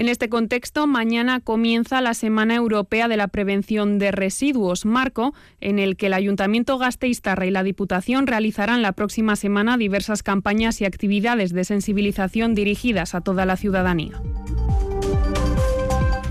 En 0.00 0.08
este 0.08 0.30
contexto, 0.30 0.86
mañana 0.86 1.40
comienza 1.40 2.00
la 2.00 2.14
Semana 2.14 2.54
Europea 2.54 3.06
de 3.06 3.18
la 3.18 3.28
Prevención 3.28 3.98
de 3.98 4.12
Residuos, 4.12 4.86
marco 4.86 5.34
en 5.60 5.78
el 5.78 5.98
que 5.98 6.06
el 6.06 6.14
Ayuntamiento 6.14 6.78
Gasteiztarra 6.78 7.44
y 7.44 7.50
la 7.50 7.62
Diputación 7.62 8.26
realizarán 8.26 8.80
la 8.80 8.92
próxima 8.92 9.36
semana 9.36 9.76
diversas 9.76 10.22
campañas 10.22 10.80
y 10.80 10.86
actividades 10.86 11.52
de 11.52 11.64
sensibilización 11.64 12.54
dirigidas 12.54 13.14
a 13.14 13.20
toda 13.20 13.44
la 13.44 13.58
ciudadanía. 13.58 14.22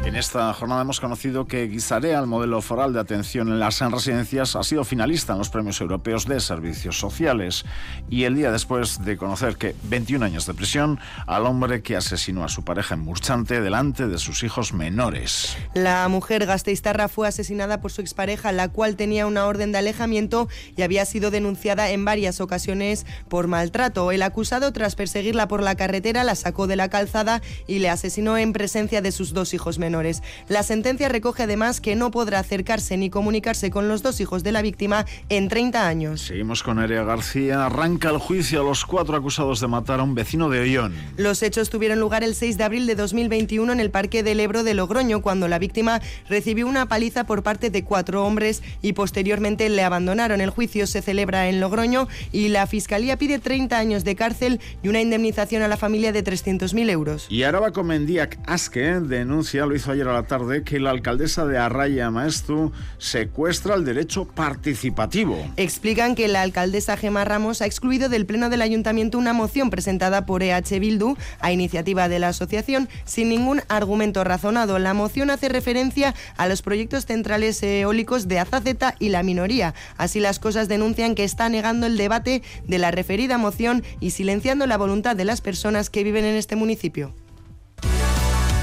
En 0.10 0.16
esta 0.16 0.52
jornada 0.54 0.82
hemos 0.82 1.00
conocido 1.00 1.46
que 1.46 1.68
Guisarea, 1.68 2.18
el 2.18 2.26
modelo 2.26 2.64
foral 2.64 2.94
de 2.94 3.00
atención 3.00 3.48
en 3.50 3.60
las 3.60 3.80
residencias, 3.80 4.56
ha 4.56 4.64
sido 4.64 4.84
finalista 4.84 5.34
en 5.34 5.38
los 5.38 5.52
premios 5.52 5.80
europeos 5.82 6.26
de 6.26 6.40
servicios 6.40 6.98
sociales. 6.98 7.64
Y 8.10 8.24
el 8.24 8.34
día 8.34 8.52
después 8.52 9.06
de 9.06 9.18
conocer 9.18 9.58
que 9.58 9.76
21 9.84 10.26
años 10.26 10.48
de 10.48 10.56
prisión 10.56 11.00
al 11.28 11.46
hombre 11.46 11.84
que 11.84 11.96
asesinó 11.96 12.44
a 12.44 12.50
su 12.50 12.64
pareja 12.64 12.96
en 12.96 13.02
Murchante 13.02 13.62
delante 13.62 14.08
de 14.08 14.18
sus 14.18 14.42
hijos 14.42 14.74
menores. 14.74 15.56
La 15.76 16.08
mujer 16.08 16.48
gasteiztarra 16.48 17.08
fue 17.08 17.28
asesinada 17.28 17.80
por 17.80 17.92
su 17.92 18.02
expareja, 18.02 18.52
la 18.52 18.70
cual 18.70 18.96
tenía 18.96 19.28
una 19.28 19.46
orden 19.46 19.72
de 19.72 19.78
alejamiento 19.78 20.50
y 20.76 20.82
había 20.82 21.06
sido 21.06 21.30
denunciada 21.30 21.92
en 21.92 22.04
varias 22.04 22.42
ocasiones 22.42 23.06
por 23.28 23.46
maltrato. 23.46 24.12
El 24.12 24.24
acusado, 24.24 24.74
tras 24.74 24.96
perseguirla 24.96 25.48
por 25.48 25.62
la 25.62 25.76
carretera, 25.76 26.24
la 26.24 26.34
sacó 26.34 26.66
de 26.66 26.78
la 26.78 26.90
calzada 26.90 27.44
y 27.68 27.78
le 27.78 27.92
asesinó 27.92 28.40
en 28.40 28.54
presencia 28.54 29.04
de 29.04 29.12
sus 29.12 29.34
dos 29.34 29.54
hijos 29.54 29.78
menores. 29.78 29.99
La 30.48 30.64
sentencia 30.64 31.10
recoge 31.10 31.44
además 31.44 31.82
que 31.82 31.96
no 31.96 32.12
podrá 32.12 32.40
acercarse 32.40 32.96
ni 32.98 33.10
comunicarse 33.10 33.70
con 33.70 33.88
los 33.88 34.02
dos 34.02 34.20
hijos 34.22 34.44
de 34.44 34.52
la 34.52 34.62
víctima 34.62 35.06
en 35.30 35.50
30 35.50 35.88
años. 35.88 36.22
Seguimos 36.22 36.64
con 36.64 36.80
Erea 36.80 37.04
García. 37.04 37.66
Arranca 37.66 38.10
el 38.10 38.18
juicio 38.18 38.62
a 38.62 38.64
los 38.64 38.86
cuatro 38.86 39.18
acusados 39.18 39.60
de 39.60 39.68
matar 39.68 40.00
a 40.00 40.04
un 40.04 40.16
vecino 40.16 40.50
de 40.50 40.62
Ollón. 40.62 40.94
Los 41.18 41.44
hechos 41.44 41.70
tuvieron 41.70 42.00
lugar 42.00 42.24
el 42.24 42.36
6 42.36 42.58
de 42.58 42.64
abril 42.64 42.88
de 42.88 42.96
2021 42.96 43.72
en 43.72 43.80
el 43.80 43.92
Parque 43.92 44.24
del 44.24 44.40
Ebro 44.40 44.64
de 44.64 44.74
Logroño, 44.74 45.22
cuando 45.22 45.48
la 45.48 45.60
víctima 45.60 46.02
recibió 46.30 46.68
una 46.68 46.88
paliza 46.88 47.26
por 47.26 47.44
parte 47.44 47.70
de 47.70 47.84
cuatro 47.84 48.26
hombres 48.26 48.64
y 48.82 48.94
posteriormente 48.94 49.68
le 49.70 49.84
abandonaron. 49.84 50.42
El 50.42 50.50
juicio 50.50 50.88
se 50.88 51.02
celebra 51.02 51.50
en 51.50 51.60
Logroño 51.60 52.08
y 52.32 52.50
la 52.50 52.68
Fiscalía 52.68 53.18
pide 53.18 53.40
30 53.40 53.78
años 53.78 54.04
de 54.04 54.16
cárcel 54.16 54.60
y 54.84 54.88
una 54.88 55.02
indemnización 55.02 55.62
a 55.62 55.68
la 55.68 55.78
familia 55.78 56.12
de 56.12 56.24
300.000 56.24 56.90
euros. 56.90 57.28
Y 57.30 57.44
Araba 57.44 57.72
Comendiac 57.72 58.40
Aske 58.46 59.00
denuncia, 59.00 59.66
lo 59.66 59.76
ayer 59.90 60.08
a 60.08 60.14
la 60.14 60.24
tarde, 60.24 60.64
que 60.64 60.80
la 60.80 60.92
alcaldesa 60.92 61.46
de 61.46 61.58
Arraya 61.58 62.10
Maestu 62.12 62.72
secuestra 62.98 63.76
el 63.76 63.86
derecho 63.86 64.26
participativo. 64.26 65.38
Explican 65.58 66.16
que 66.16 66.28
la 66.28 66.42
alcaldesa 66.42 66.98
Gemma 66.98 67.26
Ramos 67.26 67.62
ha 67.62 67.66
excluido 67.66 68.10
del 68.10 68.26
Pleno 68.26 68.50
del 68.50 68.62
Ayuntamiento 68.62 69.18
una 69.18 69.34
moción 69.34 69.70
presentada 69.70 70.26
por 70.26 70.44
EH 70.44 70.80
Bildu 70.80 71.16
a 71.40 71.52
iniciativa 71.52 72.08
de 72.08 72.20
la 72.20 72.30
asociación 72.30 72.90
sin 73.06 73.30
ningún 73.30 73.62
argumento 73.68 74.24
razonado. 74.24 74.80
La 74.80 74.94
moción 74.94 75.30
hace 75.30 75.50
referencia 75.50 76.16
a 76.38 76.48
los 76.48 76.62
proyectos 76.62 77.06
centrales 77.06 77.62
eólicos 77.64 78.28
de 78.28 78.40
Azaceta 78.40 78.96
y 79.00 79.10
la 79.10 79.24
minoría. 79.24 79.74
Así 79.98 80.20
las 80.20 80.40
cosas 80.40 80.68
denuncian 80.68 81.16
que 81.16 81.24
está 81.24 81.50
negando 81.50 81.88
el 81.88 81.98
debate 81.98 82.44
de 82.66 82.78
la 82.78 82.92
referida 82.92 83.38
moción 83.38 83.84
y 84.00 84.12
silenciando 84.12 84.68
la 84.68 84.78
voluntad 84.78 85.16
de 85.16 85.26
las 85.26 85.42
personas 85.42 85.90
que 85.90 86.04
viven 86.04 86.26
en 86.26 86.36
este 86.36 86.56
municipio. 86.56 87.14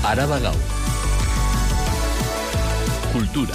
Araba 0.05 0.39
Gau. 0.39 0.55
Cultura. 3.17 3.55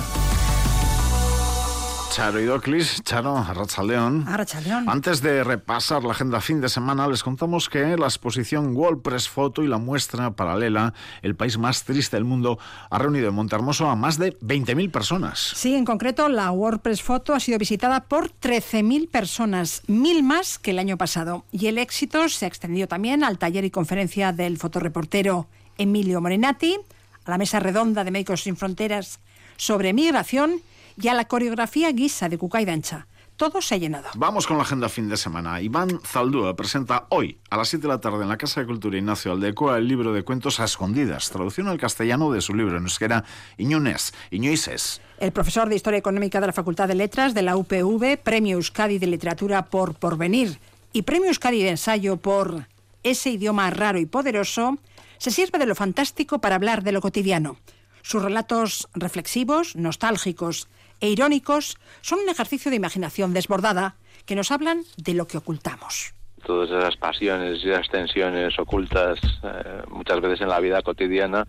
Charo 2.11 2.39
Idoclis, 2.39 3.03
Charo, 3.03 3.37
Arrachaldeón. 3.37 4.27
Arrachaldeón. 4.27 4.89
Antes 4.89 5.21
de 5.21 5.43
repasar 5.43 6.03
la 6.03 6.13
agenda 6.13 6.41
fin 6.41 6.61
de 6.61 6.67
semana, 6.67 7.07
les 7.07 7.21
contamos 7.21 7.69
que 7.69 7.95
la 7.95 8.07
exposición 8.07 8.75
WordPress 8.75 9.29
Photo 9.29 9.61
y 9.61 9.67
la 9.67 9.77
muestra 9.77 10.31
paralela 10.31 10.95
El 11.21 11.35
país 11.35 11.59
más 11.59 11.83
triste 11.83 12.17
del 12.17 12.23
mundo 12.23 12.57
ha 12.89 12.97
reunido 12.97 13.27
en 13.29 13.35
Montehermoso 13.35 13.87
a 13.87 13.95
más 13.95 14.17
de 14.17 14.35
20.000 14.39 14.89
personas. 14.89 15.51
Sí, 15.53 15.75
en 15.75 15.85
concreto, 15.85 16.27
la 16.27 16.49
WordPress 16.49 17.03
Photo 17.03 17.35
ha 17.35 17.39
sido 17.39 17.59
visitada 17.59 18.05
por 18.05 18.31
13.000 18.31 19.11
personas, 19.11 19.83
mil 19.85 20.23
más 20.23 20.57
que 20.57 20.71
el 20.71 20.79
año 20.79 20.97
pasado. 20.97 21.45
Y 21.51 21.67
el 21.67 21.77
éxito 21.77 22.27
se 22.29 22.45
ha 22.45 22.47
extendido 22.47 22.87
también 22.87 23.23
al 23.23 23.37
taller 23.37 23.63
y 23.63 23.69
conferencia 23.69 24.31
del 24.31 24.57
fotoreportero 24.57 25.45
Emilio 25.77 26.19
Morenati, 26.19 26.77
a 27.25 27.29
la 27.29 27.37
mesa 27.37 27.59
redonda 27.59 28.03
de 28.03 28.09
Médicos 28.09 28.41
Sin 28.41 28.57
Fronteras 28.57 29.19
sobre 29.61 29.93
migración 29.93 30.59
y 30.99 31.07
a 31.07 31.13
la 31.13 31.25
coreografía 31.25 31.91
guisa 31.91 32.29
de 32.29 32.39
Cucay 32.39 32.65
Dancha. 32.65 33.05
Todo 33.37 33.61
se 33.61 33.75
ha 33.75 33.77
llenado. 33.77 34.09
Vamos 34.15 34.47
con 34.47 34.57
la 34.57 34.63
agenda 34.63 34.89
fin 34.89 35.07
de 35.07 35.17
semana. 35.17 35.61
Iván 35.61 35.99
Zaldúa 36.03 36.55
presenta 36.55 37.05
hoy 37.09 37.37
a 37.51 37.57
las 37.57 37.69
7 37.69 37.83
de 37.83 37.87
la 37.87 38.01
tarde 38.01 38.23
en 38.23 38.29
la 38.29 38.37
Casa 38.37 38.61
de 38.61 38.65
Cultura 38.65 38.97
Ignacio 38.97 39.31
Aldecoa 39.31 39.77
el 39.77 39.87
libro 39.87 40.13
de 40.13 40.23
cuentos 40.23 40.59
a 40.59 40.65
escondidas, 40.65 41.29
traducción 41.29 41.67
al 41.67 41.77
castellano 41.77 42.31
de 42.31 42.41
su 42.41 42.55
libro 42.55 42.77
en 42.77 42.83
euskera 42.83 43.23
Iñunes, 43.59 44.15
Iñuises. 44.31 44.99
El 45.19 45.31
profesor 45.31 45.69
de 45.69 45.75
Historia 45.75 45.99
Económica 45.99 46.41
de 46.41 46.47
la 46.47 46.53
Facultad 46.53 46.87
de 46.87 46.95
Letras 46.95 47.35
de 47.35 47.43
la 47.43 47.55
UPV, 47.55 48.17
Premio 48.17 48.55
Euskadi 48.57 48.97
de 48.97 49.05
Literatura 49.05 49.65
por 49.65 49.93
Porvenir 49.93 50.57
y 50.91 51.03
Premio 51.03 51.27
Euskadi 51.27 51.61
de 51.61 51.69
Ensayo 51.69 52.17
por 52.17 52.65
Ese 53.03 53.29
idioma 53.29 53.69
raro 53.69 53.99
y 53.99 54.07
poderoso, 54.07 54.79
se 55.19 55.29
sirve 55.29 55.59
de 55.59 55.67
lo 55.67 55.75
fantástico 55.75 56.39
para 56.39 56.55
hablar 56.55 56.81
de 56.81 56.93
lo 56.93 57.01
cotidiano. 57.01 57.57
Sus 58.01 58.23
relatos 58.23 58.87
reflexivos, 58.93 59.75
nostálgicos 59.75 60.67
e 60.99 61.09
irónicos 61.09 61.77
son 62.01 62.19
un 62.19 62.29
ejercicio 62.29 62.69
de 62.69 62.77
imaginación 62.77 63.33
desbordada 63.33 63.95
que 64.25 64.35
nos 64.35 64.51
hablan 64.51 64.83
de 64.97 65.13
lo 65.13 65.27
que 65.27 65.37
ocultamos. 65.37 66.13
Todas 66.45 66.69
esas 66.69 66.97
pasiones 66.97 67.63
y 67.63 67.69
esas 67.69 67.87
tensiones 67.89 68.57
ocultas 68.57 69.19
eh, 69.43 69.81
muchas 69.89 70.21
veces 70.21 70.41
en 70.41 70.49
la 70.49 70.59
vida 70.59 70.81
cotidiana 70.81 71.45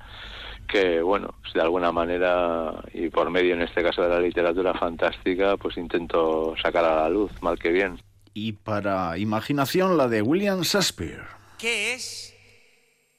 que, 0.69 1.03
bueno, 1.03 1.35
pues 1.41 1.53
de 1.55 1.61
alguna 1.61 1.93
manera 1.93 2.83
y 2.93 3.09
por 3.11 3.31
medio 3.31 3.55
en 3.55 3.63
este 3.63 3.83
caso 3.83 4.03
de 4.03 4.09
la 4.09 4.21
literatura 4.21 4.75
fantástica, 4.75 5.57
pues 5.57 5.77
intento 5.77 6.55
sacar 6.63 6.85
a 6.85 7.03
la 7.03 7.09
luz, 7.09 7.31
mal 7.43 7.59
que 7.59 7.71
bien. 7.71 8.01
Y 8.35 8.53
para 8.53 9.19
imaginación 9.19 9.97
la 9.97 10.09
de 10.09 10.23
William 10.23 10.63
Shakespeare. 10.63 11.27
¿Qué 11.59 11.95
es 11.95 12.35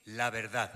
la 0.06 0.32
verdad? 0.32 0.72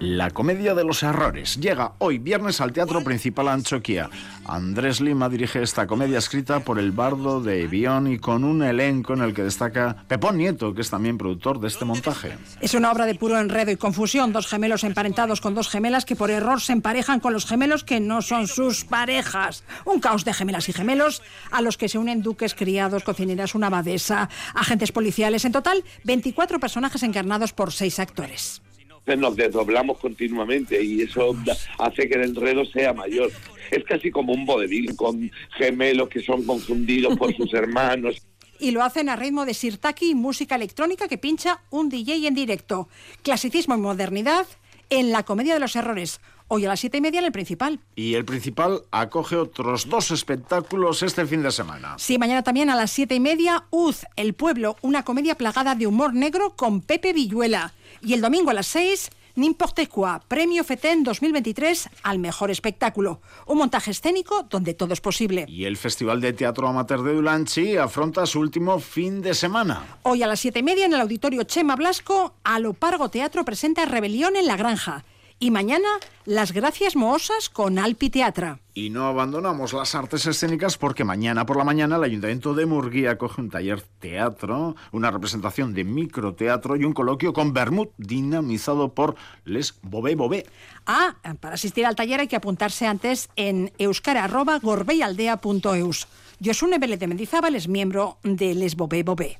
La 0.00 0.30
comedia 0.30 0.74
de 0.74 0.82
los 0.82 1.02
errores 1.02 1.58
llega 1.58 1.92
hoy 1.98 2.16
viernes 2.16 2.62
al 2.62 2.72
Teatro 2.72 3.04
Principal 3.04 3.48
Anchoquia. 3.48 4.08
Andrés 4.46 5.02
Lima 5.02 5.28
dirige 5.28 5.62
esta 5.62 5.86
comedia 5.86 6.16
escrita 6.16 6.60
por 6.60 6.78
el 6.78 6.90
bardo 6.90 7.42
de 7.42 7.64
Evión 7.64 8.10
y 8.10 8.18
con 8.18 8.42
un 8.44 8.62
elenco 8.62 9.12
en 9.12 9.20
el 9.20 9.34
que 9.34 9.42
destaca 9.42 10.02
Pepón 10.08 10.38
Nieto, 10.38 10.72
que 10.72 10.80
es 10.80 10.88
también 10.88 11.18
productor 11.18 11.60
de 11.60 11.68
este 11.68 11.84
montaje. 11.84 12.38
Es 12.62 12.72
una 12.72 12.90
obra 12.90 13.04
de 13.04 13.14
puro 13.14 13.38
enredo 13.38 13.72
y 13.72 13.76
confusión. 13.76 14.32
Dos 14.32 14.46
gemelos 14.46 14.84
emparentados 14.84 15.42
con 15.42 15.54
dos 15.54 15.68
gemelas 15.68 16.06
que 16.06 16.16
por 16.16 16.30
error 16.30 16.62
se 16.62 16.72
emparejan 16.72 17.20
con 17.20 17.34
los 17.34 17.44
gemelos 17.44 17.84
que 17.84 18.00
no 18.00 18.22
son 18.22 18.48
sus 18.48 18.86
parejas. 18.86 19.64
Un 19.84 20.00
caos 20.00 20.24
de 20.24 20.32
gemelas 20.32 20.70
y 20.70 20.72
gemelos 20.72 21.20
a 21.50 21.60
los 21.60 21.76
que 21.76 21.90
se 21.90 21.98
unen 21.98 22.22
duques, 22.22 22.54
criados, 22.54 23.04
cocineras, 23.04 23.54
una 23.54 23.66
abadesa, 23.66 24.30
agentes 24.54 24.92
policiales. 24.92 25.44
En 25.44 25.52
total, 25.52 25.84
24 26.04 26.58
personajes 26.58 27.02
encarnados 27.02 27.52
por 27.52 27.70
seis 27.70 27.98
actores 27.98 28.62
nos 29.06 29.36
desdoblamos 29.36 29.98
continuamente 29.98 30.82
y 30.82 31.02
eso 31.02 31.36
hace 31.78 32.08
que 32.08 32.14
el 32.14 32.24
enredo 32.24 32.64
sea 32.64 32.92
mayor. 32.92 33.30
Es 33.70 33.84
casi 33.84 34.10
como 34.10 34.32
un 34.32 34.46
vodevil 34.46 34.94
con 34.96 35.30
gemelos 35.56 36.08
que 36.08 36.20
son 36.20 36.44
confundidos 36.44 37.16
por 37.16 37.34
sus 37.34 37.52
hermanos. 37.54 38.16
Y 38.62 38.72
lo 38.72 38.82
hacen 38.82 39.08
a 39.08 39.16
ritmo 39.16 39.46
de 39.46 39.54
sirtaki, 39.54 40.14
música 40.14 40.54
electrónica 40.54 41.08
que 41.08 41.16
pincha 41.16 41.62
un 41.70 41.88
DJ 41.88 42.26
en 42.26 42.34
directo. 42.34 42.90
Clasicismo 43.22 43.74
y 43.74 43.78
modernidad 43.78 44.46
en 44.90 45.12
la 45.12 45.22
comedia 45.22 45.54
de 45.54 45.60
los 45.60 45.76
errores. 45.76 46.20
Hoy 46.52 46.64
a 46.64 46.68
las 46.68 46.80
siete 46.80 46.98
y 46.98 47.00
media 47.00 47.20
en 47.20 47.26
el 47.26 47.30
Principal. 47.30 47.78
Y 47.94 48.14
el 48.14 48.24
Principal 48.24 48.82
acoge 48.90 49.36
otros 49.36 49.88
dos 49.88 50.10
espectáculos 50.10 51.04
este 51.04 51.24
fin 51.24 51.44
de 51.44 51.52
semana. 51.52 51.94
Sí, 51.96 52.18
mañana 52.18 52.42
también 52.42 52.70
a 52.70 52.74
las 52.74 52.90
siete 52.90 53.14
y 53.14 53.20
media, 53.20 53.66
Uz, 53.70 54.04
El 54.16 54.34
Pueblo, 54.34 54.74
una 54.82 55.04
comedia 55.04 55.36
plagada 55.36 55.76
de 55.76 55.86
humor 55.86 56.12
negro 56.12 56.56
con 56.56 56.80
Pepe 56.80 57.12
Villuela. 57.12 57.72
Y 58.02 58.14
el 58.14 58.20
domingo 58.20 58.50
a 58.50 58.54
las 58.54 58.66
6, 58.66 59.10
N'importe 59.36 59.86
quoi, 59.86 60.18
Premio 60.26 60.64
FETEN 60.64 61.04
2023 61.04 61.88
al 62.02 62.18
mejor 62.18 62.50
espectáculo. 62.50 63.20
Un 63.46 63.58
montaje 63.58 63.92
escénico 63.92 64.42
donde 64.50 64.74
todo 64.74 64.92
es 64.92 65.00
posible. 65.00 65.44
Y 65.46 65.66
el 65.66 65.76
Festival 65.76 66.20
de 66.20 66.32
Teatro 66.32 66.66
Amateur 66.66 67.04
de 67.04 67.14
Dulanchi 67.14 67.76
afronta 67.76 68.26
su 68.26 68.40
último 68.40 68.80
fin 68.80 69.22
de 69.22 69.34
semana. 69.34 69.98
Hoy 70.02 70.24
a 70.24 70.26
las 70.26 70.40
siete 70.40 70.58
y 70.58 70.62
media 70.64 70.86
en 70.86 70.94
el 70.94 71.00
Auditorio 71.00 71.44
Chema 71.44 71.76
Blasco, 71.76 72.34
Alopargo 72.42 73.08
Teatro 73.08 73.44
presenta 73.44 73.84
Rebelión 73.84 74.34
en 74.34 74.48
la 74.48 74.56
Granja. 74.56 75.04
Y 75.42 75.50
mañana, 75.50 75.88
Las 76.26 76.52
Gracias 76.52 76.96
Mohosas 76.96 77.48
con 77.48 77.78
Alpi 77.78 78.10
Teatra. 78.10 78.58
Y 78.74 78.90
no 78.90 79.06
abandonamos 79.06 79.72
las 79.72 79.94
artes 79.94 80.26
escénicas 80.26 80.76
porque 80.76 81.02
mañana 81.02 81.46
por 81.46 81.56
la 81.56 81.64
mañana 81.64 81.96
el 81.96 82.04
Ayuntamiento 82.04 82.52
de 82.52 82.66
Murguía 82.66 83.16
coge 83.16 83.40
un 83.40 83.48
taller 83.48 83.80
teatro, 84.00 84.76
una 84.92 85.10
representación 85.10 85.72
de 85.72 85.84
microteatro 85.84 86.76
y 86.76 86.84
un 86.84 86.92
coloquio 86.92 87.32
con 87.32 87.54
Bermud 87.54 87.88
dinamizado 87.96 88.92
por 88.92 89.16
Les 89.46 89.76
Bobé 89.80 90.14
Bobé. 90.14 90.44
Ah, 90.84 91.16
para 91.40 91.54
asistir 91.54 91.86
al 91.86 91.96
taller 91.96 92.20
hay 92.20 92.28
que 92.28 92.36
apuntarse 92.36 92.86
antes 92.86 93.30
en 93.34 93.72
euskara.gorbeialdea.eus. 93.78 96.06
Josune 96.44 96.78
Vélez 96.78 97.00
de 97.00 97.06
Mendizábal 97.06 97.54
es 97.54 97.66
miembro 97.66 98.18
de 98.24 98.54
Les 98.54 98.76
Bobé 98.76 99.04
Bobé 99.04 99.38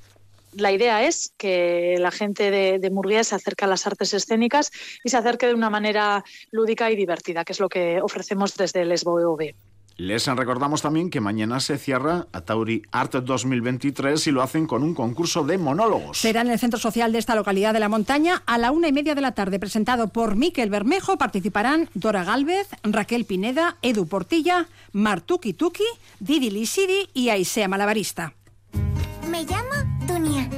la 0.53 0.71
idea 0.71 1.03
es 1.05 1.33
que 1.37 1.95
la 1.99 2.11
gente 2.11 2.51
de, 2.51 2.79
de, 2.79 2.89
Murguía 2.89 3.23
se 3.23 3.35
acerque 3.35 3.65
a 3.65 3.67
las 3.67 3.87
artes 3.87 4.13
escénicas 4.13 4.71
y 5.03 5.09
se 5.09 5.17
acerque 5.17 5.47
de 5.47 5.53
una 5.53 5.69
manera 5.69 6.23
lúdica 6.51 6.91
y 6.91 6.95
divertida, 6.95 7.45
que 7.45 7.53
es 7.53 7.59
lo 7.59 7.69
que 7.69 8.01
ofrecemos 8.01 8.55
desde 8.55 8.81
el 8.81 8.97
SBOV. 8.97 9.53
Les 9.97 10.25
recordamos 10.25 10.81
también 10.81 11.11
que 11.11 11.21
mañana 11.21 11.59
se 11.59 11.77
cierra 11.77 12.25
Atauri 12.31 12.81
Art 12.91 13.13
2023 13.13 14.25
y 14.25 14.31
lo 14.31 14.41
hacen 14.41 14.65
con 14.65 14.81
un 14.81 14.95
concurso 14.95 15.43
de 15.43 15.59
monólogos. 15.59 16.17
Será 16.17 16.41
en 16.41 16.49
el 16.49 16.57
centro 16.57 16.79
social 16.79 17.11
de 17.11 17.19
esta 17.19 17.35
localidad 17.35 17.71
de 17.73 17.79
la 17.79 17.87
montaña 17.87 18.41
a 18.47 18.57
la 18.57 18.71
una 18.71 18.87
y 18.87 18.93
media 18.93 19.13
de 19.13 19.21
la 19.21 19.33
tarde, 19.33 19.59
presentado 19.59 20.07
por 20.07 20.35
Miquel 20.35 20.71
Bermejo. 20.71 21.19
Participarán 21.19 21.87
Dora 21.93 22.23
Galvez, 22.23 22.67
Raquel 22.83 23.25
Pineda, 23.25 23.77
Edu 23.83 24.07
Portilla, 24.07 24.67
Martuki 24.91 25.53
Tuki, 25.53 25.85
Didi 26.19 26.49
Lisidi 26.49 27.09
y 27.13 27.29
Aisea 27.29 27.67
Malabarista. 27.67 28.33
Me 29.29 29.43
llamo 29.43 29.90
Dunia 30.11 30.49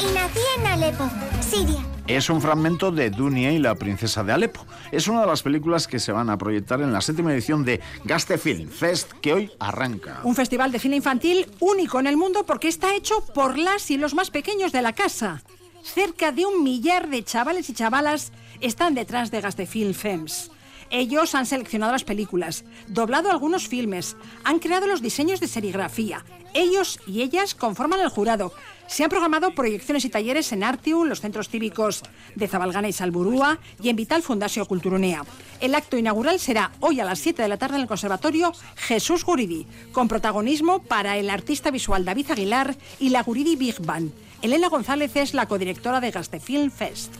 y 0.00 0.14
nací 0.14 0.40
en 0.56 0.66
Alepo, 0.66 1.10
Siria. 1.42 1.84
Es 2.06 2.30
un 2.30 2.40
fragmento 2.40 2.90
de 2.90 3.10
Dunia 3.10 3.52
y 3.52 3.58
la 3.58 3.74
princesa 3.74 4.24
de 4.24 4.32
Alepo. 4.32 4.64
Es 4.90 5.08
una 5.08 5.20
de 5.20 5.26
las 5.26 5.42
películas 5.42 5.86
que 5.86 5.98
se 5.98 6.10
van 6.10 6.30
a 6.30 6.38
proyectar 6.38 6.80
en 6.80 6.90
la 6.90 7.02
séptima 7.02 7.34
edición 7.34 7.66
de 7.66 7.82
Gaste 8.04 8.38
Film 8.38 8.70
Fest, 8.70 9.12
que 9.20 9.34
hoy 9.34 9.50
arranca. 9.60 10.20
Un 10.24 10.34
festival 10.34 10.72
de 10.72 10.78
cine 10.78 10.96
infantil 10.96 11.50
único 11.60 12.00
en 12.00 12.06
el 12.06 12.16
mundo 12.16 12.46
porque 12.46 12.68
está 12.68 12.94
hecho 12.94 13.22
por 13.34 13.58
las 13.58 13.90
y 13.90 13.98
los 13.98 14.14
más 14.14 14.30
pequeños 14.30 14.72
de 14.72 14.80
la 14.80 14.94
casa. 14.94 15.42
Cerca 15.82 16.32
de 16.32 16.46
un 16.46 16.64
millar 16.64 17.10
de 17.10 17.22
chavales 17.22 17.68
y 17.68 17.74
chavalas 17.74 18.32
están 18.60 18.94
detrás 18.94 19.30
de 19.30 19.42
Gaste 19.42 19.66
Film 19.66 19.92
Fems. 19.92 20.50
Ellos 20.90 21.34
han 21.34 21.44
seleccionado 21.44 21.92
las 21.92 22.04
películas, 22.04 22.64
doblado 22.86 23.30
algunos 23.30 23.68
filmes, 23.68 24.16
han 24.44 24.58
creado 24.58 24.86
los 24.86 25.02
diseños 25.02 25.40
de 25.40 25.48
serigrafía. 25.48 26.24
Ellos 26.54 26.98
y 27.06 27.20
ellas 27.20 27.54
conforman 27.54 28.00
el 28.00 28.08
jurado. 28.08 28.52
Se 28.88 29.04
han 29.04 29.10
programado 29.10 29.50
proyecciones 29.50 30.06
y 30.06 30.08
talleres 30.08 30.50
en 30.50 30.64
Artium, 30.64 31.06
los 31.06 31.20
centros 31.20 31.50
cívicos 31.50 32.02
de 32.34 32.48
Zabalgana 32.48 32.88
y 32.88 32.92
Salburúa 32.94 33.58
y 33.82 33.90
en 33.90 33.96
Vital 33.96 34.22
Fundación 34.22 34.64
Culturunea. 34.64 35.24
El 35.60 35.74
acto 35.74 35.98
inaugural 35.98 36.40
será 36.40 36.72
hoy 36.80 36.98
a 36.98 37.04
las 37.04 37.18
7 37.18 37.42
de 37.42 37.48
la 37.48 37.58
tarde 37.58 37.76
en 37.76 37.82
el 37.82 37.86
Conservatorio 37.86 38.52
Jesús 38.76 39.26
Guridi, 39.26 39.66
con 39.92 40.08
protagonismo 40.08 40.82
para 40.82 41.18
el 41.18 41.28
artista 41.28 41.70
visual 41.70 42.06
David 42.06 42.30
Aguilar 42.30 42.76
y 42.98 43.10
la 43.10 43.22
Guridi 43.22 43.56
Big 43.56 43.78
Band. 43.80 44.10
Elena 44.40 44.68
González 44.68 45.14
es 45.16 45.34
la 45.34 45.46
codirectora 45.46 46.00
de 46.00 46.10
Gastefilm 46.10 46.70
Fest. 46.70 47.12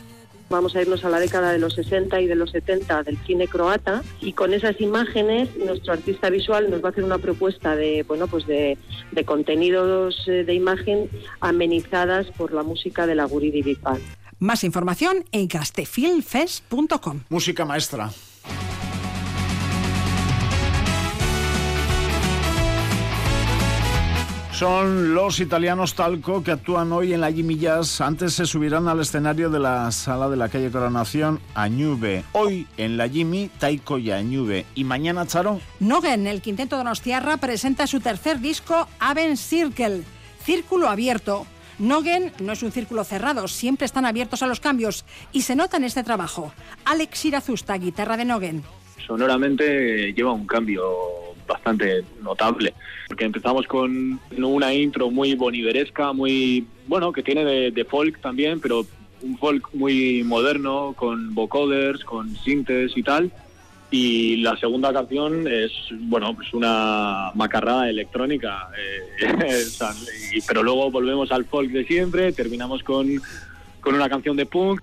Vamos 0.49 0.75
a 0.75 0.81
irnos 0.81 1.03
a 1.05 1.09
la 1.09 1.19
década 1.19 1.51
de 1.51 1.59
los 1.59 1.75
60 1.75 2.21
y 2.21 2.27
de 2.27 2.35
los 2.35 2.51
70 2.51 3.03
del 3.03 3.17
cine 3.25 3.47
croata 3.47 4.03
y 4.21 4.33
con 4.33 4.53
esas 4.53 4.79
imágenes 4.81 5.49
nuestro 5.57 5.93
artista 5.93 6.29
visual 6.29 6.69
nos 6.69 6.83
va 6.83 6.89
a 6.89 6.91
hacer 6.91 7.03
una 7.03 7.19
propuesta 7.19 7.75
de 7.75 8.03
bueno 8.03 8.27
pues 8.27 8.47
de, 8.47 8.77
de 9.11 9.25
contenidos 9.25 10.27
eh, 10.27 10.43
de 10.43 10.53
imagen 10.53 11.09
amenizadas 11.39 12.27
por 12.37 12.53
la 12.53 12.63
música 12.63 13.05
de 13.05 13.15
la 13.15 13.25
Guridi 13.25 13.61
Big 13.61 13.81
Band. 13.81 14.01
Más 14.39 14.63
información 14.63 15.25
en 15.31 15.47
castefilmfest.com. 15.47 17.23
Música 17.29 17.65
maestra. 17.65 18.09
Son 24.59 25.13
los 25.13 25.39
italianos 25.39 25.95
Talco 25.95 26.43
que 26.43 26.51
actúan 26.51 26.91
hoy 26.91 27.13
en 27.13 27.21
la 27.21 27.31
Jimmy 27.31 27.57
Jazz. 27.57 28.01
Antes 28.01 28.33
se 28.33 28.45
subirán 28.45 28.89
al 28.89 28.99
escenario 28.99 29.49
de 29.49 29.57
la 29.57 29.89
sala 29.93 30.27
de 30.27 30.35
la 30.35 30.49
calle 30.49 30.69
Coronación 30.69 31.39
Añube. 31.55 32.25
Hoy 32.33 32.67
en 32.75 32.97
la 32.97 33.07
Jimmy, 33.07 33.49
Taiko 33.57 33.97
y 33.97 34.11
Añube. 34.11 34.65
¿Y 34.75 34.83
mañana, 34.83 35.25
Charo? 35.25 35.61
Nogen, 35.79 36.27
el 36.27 36.41
quinteto 36.41 36.75
de 36.75 36.83
Donostiarra, 36.83 37.37
presenta 37.37 37.87
su 37.87 38.01
tercer 38.01 38.41
disco, 38.41 38.89
Aven 38.99 39.37
Circle, 39.37 40.03
Círculo 40.43 40.89
Abierto. 40.89 41.45
Nogen 41.77 42.33
no 42.41 42.51
es 42.51 42.61
un 42.61 42.73
círculo 42.73 43.05
cerrado, 43.05 43.47
siempre 43.47 43.85
están 43.85 44.05
abiertos 44.05 44.43
a 44.43 44.47
los 44.47 44.59
cambios 44.59 45.05
y 45.31 45.43
se 45.43 45.55
nota 45.55 45.77
en 45.77 45.85
este 45.85 46.03
trabajo. 46.03 46.51
Alex 46.83 47.23
Irazusta, 47.23 47.77
guitarra 47.77 48.17
de 48.17 48.25
Nogen. 48.25 48.63
Sonoramente 49.07 50.11
lleva 50.11 50.33
un 50.33 50.45
cambio 50.45 50.83
bastante 51.49 52.03
notable. 52.21 52.73
Porque 53.07 53.25
empezamos 53.25 53.67
con 53.67 54.19
una 54.37 54.73
intro 54.73 55.09
muy 55.09 55.35
boniveresca, 55.35 56.13
muy, 56.13 56.65
bueno, 56.87 57.11
que 57.11 57.23
tiene 57.23 57.43
de, 57.43 57.71
de 57.71 57.83
folk 57.83 58.21
también, 58.21 58.61
pero 58.61 58.85
un 59.21 59.37
folk 59.37 59.69
muy 59.73 60.23
moderno, 60.23 60.93
con 60.95 61.33
vocoders, 61.35 62.05
con 62.05 62.35
sintes 62.37 62.95
y 62.95 63.03
tal. 63.03 63.31
Y 63.91 64.37
la 64.37 64.55
segunda 64.57 64.93
canción 64.93 65.47
es, 65.47 65.71
bueno, 65.91 66.35
pues 66.35 66.53
una 66.53 67.31
macarrada 67.33 67.89
electrónica. 67.89 68.69
eh, 68.77 69.65
pero 70.47 70.61
luego 70.61 70.91
volvemos 70.91 71.31
al 71.31 71.45
folk 71.45 71.71
de 71.71 71.85
siempre, 71.85 72.31
terminamos 72.31 72.83
con, 72.83 73.07
con 73.81 73.95
una 73.95 74.07
canción 74.07 74.37
de 74.37 74.45
punk. 74.45 74.81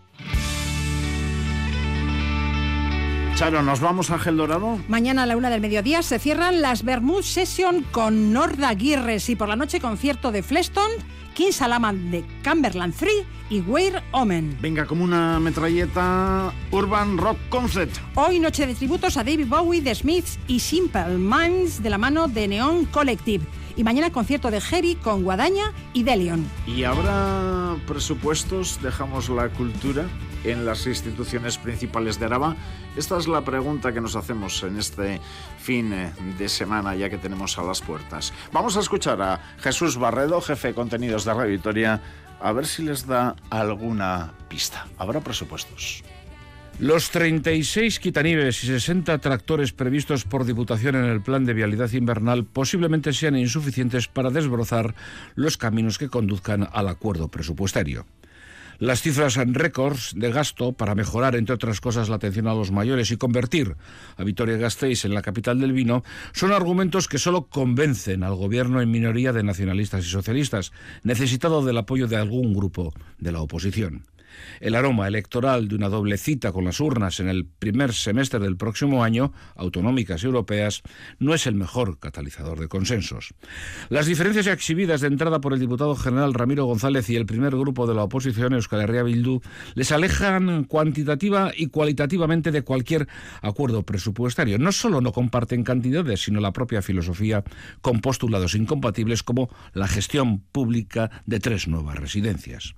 Charo, 3.37 3.63
¿nos 3.63 3.81
vamos 3.81 4.11
a 4.11 4.15
Ángel 4.15 4.39
Dorado? 4.39 4.79
Mañana 4.89 5.25
a 5.25 5.27
la 5.27 5.37
una 5.37 5.51
del 5.51 5.61
mediodía 5.61 6.03
se 6.03 6.19
cierran 6.19 6.63
las 6.63 6.85
Bermud 6.85 7.21
Session 7.21 7.85
con 7.93 8.33
Norda 8.33 8.71
Aguirres 8.71 9.29
y 9.29 9.37
por 9.37 9.47
la 9.47 9.57
noche 9.57 9.79
concierto 9.79 10.33
de 10.33 10.43
Fleston, 10.43 10.91
King 11.35 11.53
Salaman 11.53 12.11
de 12.11 12.25
Cumberland 12.43 12.95
3 12.97 13.13
y 13.51 13.61
Weir 13.61 14.03
Omen. 14.13 14.57
Venga, 14.63 14.87
como 14.87 15.05
una 15.05 15.39
metralleta 15.39 16.51
Urban 16.71 17.19
Rock 17.19 17.37
Concert. 17.51 17.91
Hoy 18.15 18.41
noche 18.41 18.67
de 18.67 18.75
tributos 18.75 19.19
a 19.19 19.23
David 19.23 19.49
Bowie, 19.49 19.83
The 19.83 19.95
Smiths 19.95 20.39
y 20.49 20.59
Simple 20.59 21.19
Minds 21.19 21.83
de 21.83 21.91
la 21.91 21.99
mano 21.99 22.29
de 22.29 22.49
Neon 22.49 22.87
Collective. 22.87 23.45
Y 23.77 23.85
mañana 23.85 24.11
concierto 24.11 24.51
de 24.51 24.61
Heavy 24.63 24.95
con 24.97 25.23
Guadaña 25.23 25.73
y 25.93 26.03
Delion. 26.03 26.47
¿Y 26.67 26.85
habrá 26.85 27.77
presupuestos? 27.87 28.81
Dejamos 28.83 29.29
la 29.29 29.51
cultura 29.51 30.07
en 30.45 30.65
las 30.65 30.87
instituciones 30.87 31.59
principales 31.59 32.19
de 32.19 32.25
Araba. 32.25 32.57
Esta 32.97 33.19
es 33.19 33.29
la 33.29 33.43
pregunta 33.43 33.93
que 33.93 34.01
nos 34.01 34.17
hacemos 34.17 34.63
en 34.63 34.79
este 34.79 35.21
fin 35.59 35.93
eh, 35.93 36.11
de 36.39 36.49
semana 36.49 36.95
ya 36.95 37.11
que 37.11 37.19
tenemos 37.19 37.59
a 37.59 37.63
las 37.63 37.83
puertas. 37.83 38.33
Vamos 38.51 38.79
a 38.79 38.81
escuchar 38.81 39.21
a 39.21 39.41
Jesús 39.59 39.99
Barredo, 39.99 40.41
jefe 40.41 40.69
de 40.69 40.75
contenidos 40.75 41.27
de 41.27 41.35
Radio 41.35 41.51
Vitoria, 41.51 42.01
a 42.41 42.53
ver 42.53 42.67
si 42.67 42.83
les 42.83 43.07
da 43.07 43.37
alguna 43.51 44.33
pista. 44.49 44.87
¿Habrá 44.97 45.21
presupuestos? 45.21 46.03
Los 46.79 47.09
36 47.09 48.01
quitanieves 48.01 48.63
y 48.63 48.67
60 48.67 49.17
tractores 49.19 49.73
previstos 49.73 50.25
por 50.25 50.45
Diputación 50.45 50.95
en 50.97 51.07
el 51.07 51.23
plan 51.23 51.47
de 51.47 51.55
vialidad 51.55 51.91
invernal 51.93 52.45
posiblemente 52.45 53.15
sean 53.15 53.35
insuficientes 53.35 54.09
para 54.09 54.29
desbrozar 54.29 54.95
los 55.37 55.57
caminos 55.57 55.97
que 55.97 56.11
conduzcan 56.11 56.69
al 56.71 56.89
acuerdo 56.89 57.29
presupuestario. 57.29 58.05
Las 58.79 59.01
cifras 59.01 59.39
en 59.39 59.55
récords 59.55 60.13
de 60.17 60.31
gasto 60.31 60.73
para 60.73 60.95
mejorar, 60.95 61.35
entre 61.35 61.55
otras 61.55 61.81
cosas, 61.81 62.11
la 62.11 62.17
atención 62.17 62.47
a 62.47 62.53
los 62.53 62.73
mayores 62.73 63.11
y 63.11 63.17
convertir 63.17 63.75
a 64.19 64.23
Vitoria-Gasteiz 64.23 65.07
en 65.07 65.15
la 65.15 65.23
capital 65.23 65.59
del 65.59 65.73
vino 65.73 66.05
son 66.33 66.53
argumentos 66.53 67.09
que 67.09 67.17
solo 67.17 67.47
convencen 67.47 68.23
al 68.23 68.35
gobierno 68.35 68.83
en 68.83 68.91
minoría 68.91 69.33
de 69.33 69.43
nacionalistas 69.43 70.05
y 70.05 70.11
socialistas, 70.11 70.73
necesitado 71.05 71.65
del 71.65 71.79
apoyo 71.79 72.07
de 72.07 72.17
algún 72.17 72.53
grupo 72.53 72.93
de 73.19 73.33
la 73.33 73.41
oposición. 73.41 74.05
El 74.61 74.75
aroma 74.75 75.09
electoral 75.09 75.69
de 75.69 75.75
una 75.75 75.89
doble 75.89 76.19
cita 76.19 76.53
con 76.53 76.65
las 76.65 76.81
urnas 76.81 77.21
en 77.21 77.29
el 77.29 77.47
primer 77.47 77.93
semestre 77.93 78.41
del 78.41 78.57
próximo 78.57 79.05
año, 79.05 79.33
autonómicas 79.55 80.23
y 80.23 80.27
europeas, 80.27 80.83
no 81.19 81.35
es 81.35 81.47
el 81.47 81.55
mejor 81.55 81.99
catalizador 81.99 82.61
de 82.61 82.69
consensos. 82.69 83.35
Las 83.89 84.07
diferencias 84.07 84.47
exhibidas 84.47 85.01
de 85.01 85.09
entrada 85.09 85.41
por 85.41 85.53
el 85.53 85.61
diputado 85.61 85.95
general 85.97 86.35
Ramiro 86.35 86.65
González 86.65 87.09
y 87.11 87.17
el 87.17 87.27
primer 87.27 87.57
grupo 87.57 87.87
de 87.87 87.95
la 87.95 88.05
oposición, 88.05 88.55
Euskal 88.55 88.81
Herria 88.81 89.03
Bildu, 89.03 89.41
les 89.75 89.93
alejan 89.93 90.65
cuantitativa 90.65 91.53
y 91.57 91.69
cualitativamente 91.69 92.51
de 92.51 92.63
cualquier 92.63 93.09
acuerdo 93.43 93.83
presupuestario. 93.83 94.59
No 94.59 94.73
solo 94.73 95.01
no 95.01 95.13
comparten 95.13 95.65
cantidades, 95.65 96.23
sino 96.23 96.41
la 96.41 96.53
propia 96.53 96.83
filosofía 96.83 97.45
con 97.81 98.01
postulados 98.01 98.55
incompatibles 98.55 99.23
como 99.23 99.49
la 99.73 99.89
gestión 99.89 100.41
pública 100.41 101.23
de 101.27 101.41
tres 101.41 101.69
nuevas 101.69 101.97
residencias. 101.97 102.75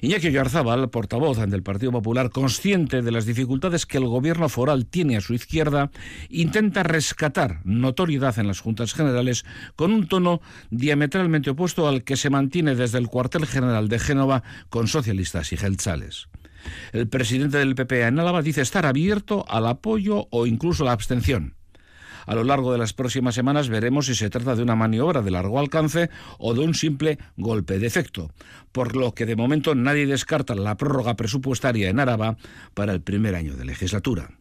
Iñaki 0.00 0.28
Oyarzábal, 0.28 0.90
portavoz 0.90 1.38
del 1.38 1.62
Partido 1.62 1.90
Popular, 1.90 2.30
consciente 2.30 3.02
de 3.02 3.10
las 3.10 3.26
dificultades 3.26 3.84
que 3.84 3.98
el 3.98 4.06
gobierno 4.06 4.48
foral 4.48 4.86
tiene 4.86 5.16
a 5.16 5.20
su 5.20 5.34
izquierda, 5.34 5.90
intenta 6.28 6.84
rescatar 6.84 7.60
notoriedad 7.64 8.38
en 8.38 8.46
las 8.46 8.60
juntas 8.60 8.94
generales 8.94 9.44
con 9.74 9.92
un 9.92 10.06
tono 10.06 10.40
diametralmente 10.70 11.50
opuesto 11.50 11.88
al 11.88 12.04
que 12.04 12.16
se 12.16 12.30
mantiene 12.30 12.76
desde 12.76 12.98
el 12.98 13.08
cuartel 13.08 13.46
general 13.46 13.88
de 13.88 13.98
Génova 13.98 14.42
con 14.68 14.86
socialistas 14.86 15.52
y 15.52 15.56
geltzales. 15.56 16.28
El 16.92 17.08
presidente 17.08 17.58
del 17.58 17.74
PP 17.74 18.02
en 18.02 18.20
Álava 18.20 18.42
dice 18.42 18.60
estar 18.60 18.86
abierto 18.86 19.44
al 19.48 19.66
apoyo 19.66 20.28
o 20.30 20.46
incluso 20.46 20.84
la 20.84 20.92
abstención. 20.92 21.57
A 22.26 22.34
lo 22.34 22.44
largo 22.44 22.72
de 22.72 22.78
las 22.78 22.92
próximas 22.92 23.34
semanas 23.34 23.68
veremos 23.68 24.06
si 24.06 24.14
se 24.14 24.30
trata 24.30 24.54
de 24.54 24.62
una 24.62 24.76
maniobra 24.76 25.22
de 25.22 25.30
largo 25.30 25.58
alcance 25.58 26.10
o 26.38 26.54
de 26.54 26.60
un 26.60 26.74
simple 26.74 27.18
golpe 27.36 27.78
de 27.78 27.86
efecto, 27.86 28.30
por 28.72 28.96
lo 28.96 29.14
que 29.14 29.26
de 29.26 29.36
momento 29.36 29.74
nadie 29.74 30.06
descarta 30.06 30.54
la 30.54 30.76
prórroga 30.76 31.16
presupuestaria 31.16 31.88
en 31.88 32.00
Áraba 32.00 32.36
para 32.74 32.92
el 32.92 33.00
primer 33.00 33.34
año 33.34 33.54
de 33.54 33.64
legislatura. 33.64 34.37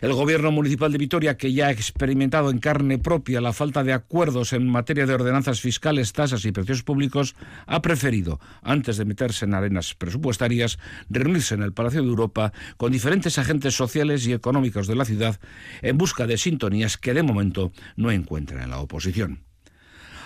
El 0.00 0.14
gobierno 0.14 0.50
municipal 0.50 0.90
de 0.90 0.96
Vitoria, 0.96 1.36
que 1.36 1.52
ya 1.52 1.66
ha 1.66 1.70
experimentado 1.70 2.50
en 2.50 2.58
carne 2.58 2.98
propia 2.98 3.42
la 3.42 3.52
falta 3.52 3.84
de 3.84 3.92
acuerdos 3.92 4.54
en 4.54 4.66
materia 4.66 5.04
de 5.04 5.12
ordenanzas 5.12 5.60
fiscales, 5.60 6.14
tasas 6.14 6.44
y 6.46 6.52
precios 6.52 6.82
públicos, 6.82 7.36
ha 7.66 7.82
preferido, 7.82 8.40
antes 8.62 8.96
de 8.96 9.04
meterse 9.04 9.44
en 9.44 9.52
arenas 9.52 9.94
presupuestarias, 9.94 10.78
reunirse 11.10 11.54
en 11.54 11.62
el 11.62 11.74
Palacio 11.74 12.00
de 12.00 12.08
Europa 12.08 12.52
con 12.78 12.92
diferentes 12.92 13.36
agentes 13.38 13.74
sociales 13.74 14.26
y 14.26 14.32
económicos 14.32 14.86
de 14.86 14.96
la 14.96 15.04
ciudad 15.04 15.38
en 15.82 15.98
busca 15.98 16.26
de 16.26 16.38
sintonías 16.38 16.96
que 16.96 17.12
de 17.12 17.22
momento 17.22 17.70
no 17.96 18.10
encuentran 18.10 18.62
en 18.62 18.70
la 18.70 18.78
oposición. 18.78 19.40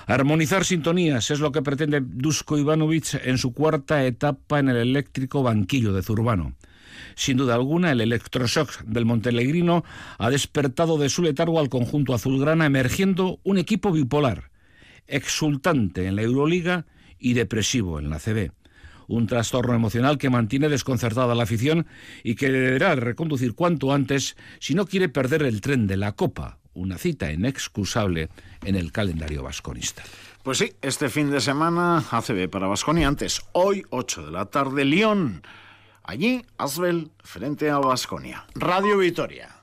Armonizar 0.06 0.64
sintonías 0.64 1.30
es 1.30 1.40
lo 1.40 1.50
que 1.50 1.62
pretende 1.62 2.00
Dusko 2.00 2.58
Ivanovic 2.58 3.20
en 3.24 3.38
su 3.38 3.52
cuarta 3.52 4.04
etapa 4.04 4.60
en 4.60 4.68
el 4.68 4.76
eléctrico 4.76 5.42
banquillo 5.42 5.92
de 5.92 6.02
Zurbano. 6.02 6.54
Sin 7.14 7.36
duda 7.36 7.54
alguna, 7.54 7.92
el 7.92 8.00
electroshock 8.00 8.82
del 8.82 9.04
Montelegrino 9.04 9.84
ha 10.18 10.30
despertado 10.30 10.98
de 10.98 11.08
su 11.08 11.22
letargo 11.22 11.60
al 11.60 11.68
conjunto 11.68 12.14
azulgrana, 12.14 12.66
emergiendo 12.66 13.40
un 13.44 13.58
equipo 13.58 13.92
bipolar, 13.92 14.50
exultante 15.06 16.06
en 16.06 16.16
la 16.16 16.22
Euroliga 16.22 16.86
y 17.18 17.34
depresivo 17.34 17.98
en 17.98 18.10
la 18.10 18.18
CB. 18.18 18.50
Un 19.06 19.26
trastorno 19.26 19.74
emocional 19.74 20.18
que 20.18 20.30
mantiene 20.30 20.68
desconcertada 20.68 21.34
la 21.34 21.42
afición 21.42 21.86
y 22.22 22.36
que 22.36 22.50
deberá 22.50 22.94
reconducir 22.94 23.54
cuanto 23.54 23.92
antes 23.92 24.36
si 24.60 24.74
no 24.74 24.86
quiere 24.86 25.08
perder 25.08 25.42
el 25.42 25.60
tren 25.60 25.86
de 25.86 25.96
la 25.96 26.12
Copa, 26.12 26.58
una 26.72 26.98
cita 26.98 27.30
inexcusable 27.30 28.28
en 28.64 28.76
el 28.76 28.92
calendario 28.92 29.42
vasconista. 29.42 30.02
Pues 30.42 30.58
sí, 30.58 30.72
este 30.82 31.08
fin 31.08 31.30
de 31.30 31.40
semana 31.40 32.04
ACB 32.10 32.50
para 32.50 32.66
Vasconia 32.66 33.08
antes, 33.08 33.40
hoy 33.52 33.82
8 33.88 34.26
de 34.26 34.30
la 34.32 34.46
tarde, 34.46 34.84
Lyon. 34.84 35.42
Allí, 36.06 36.44
Asbel 36.58 37.10
frente 37.22 37.70
a 37.70 37.78
Vasconia. 37.78 38.44
Radio 38.54 38.98
Vitoria. 38.98 39.53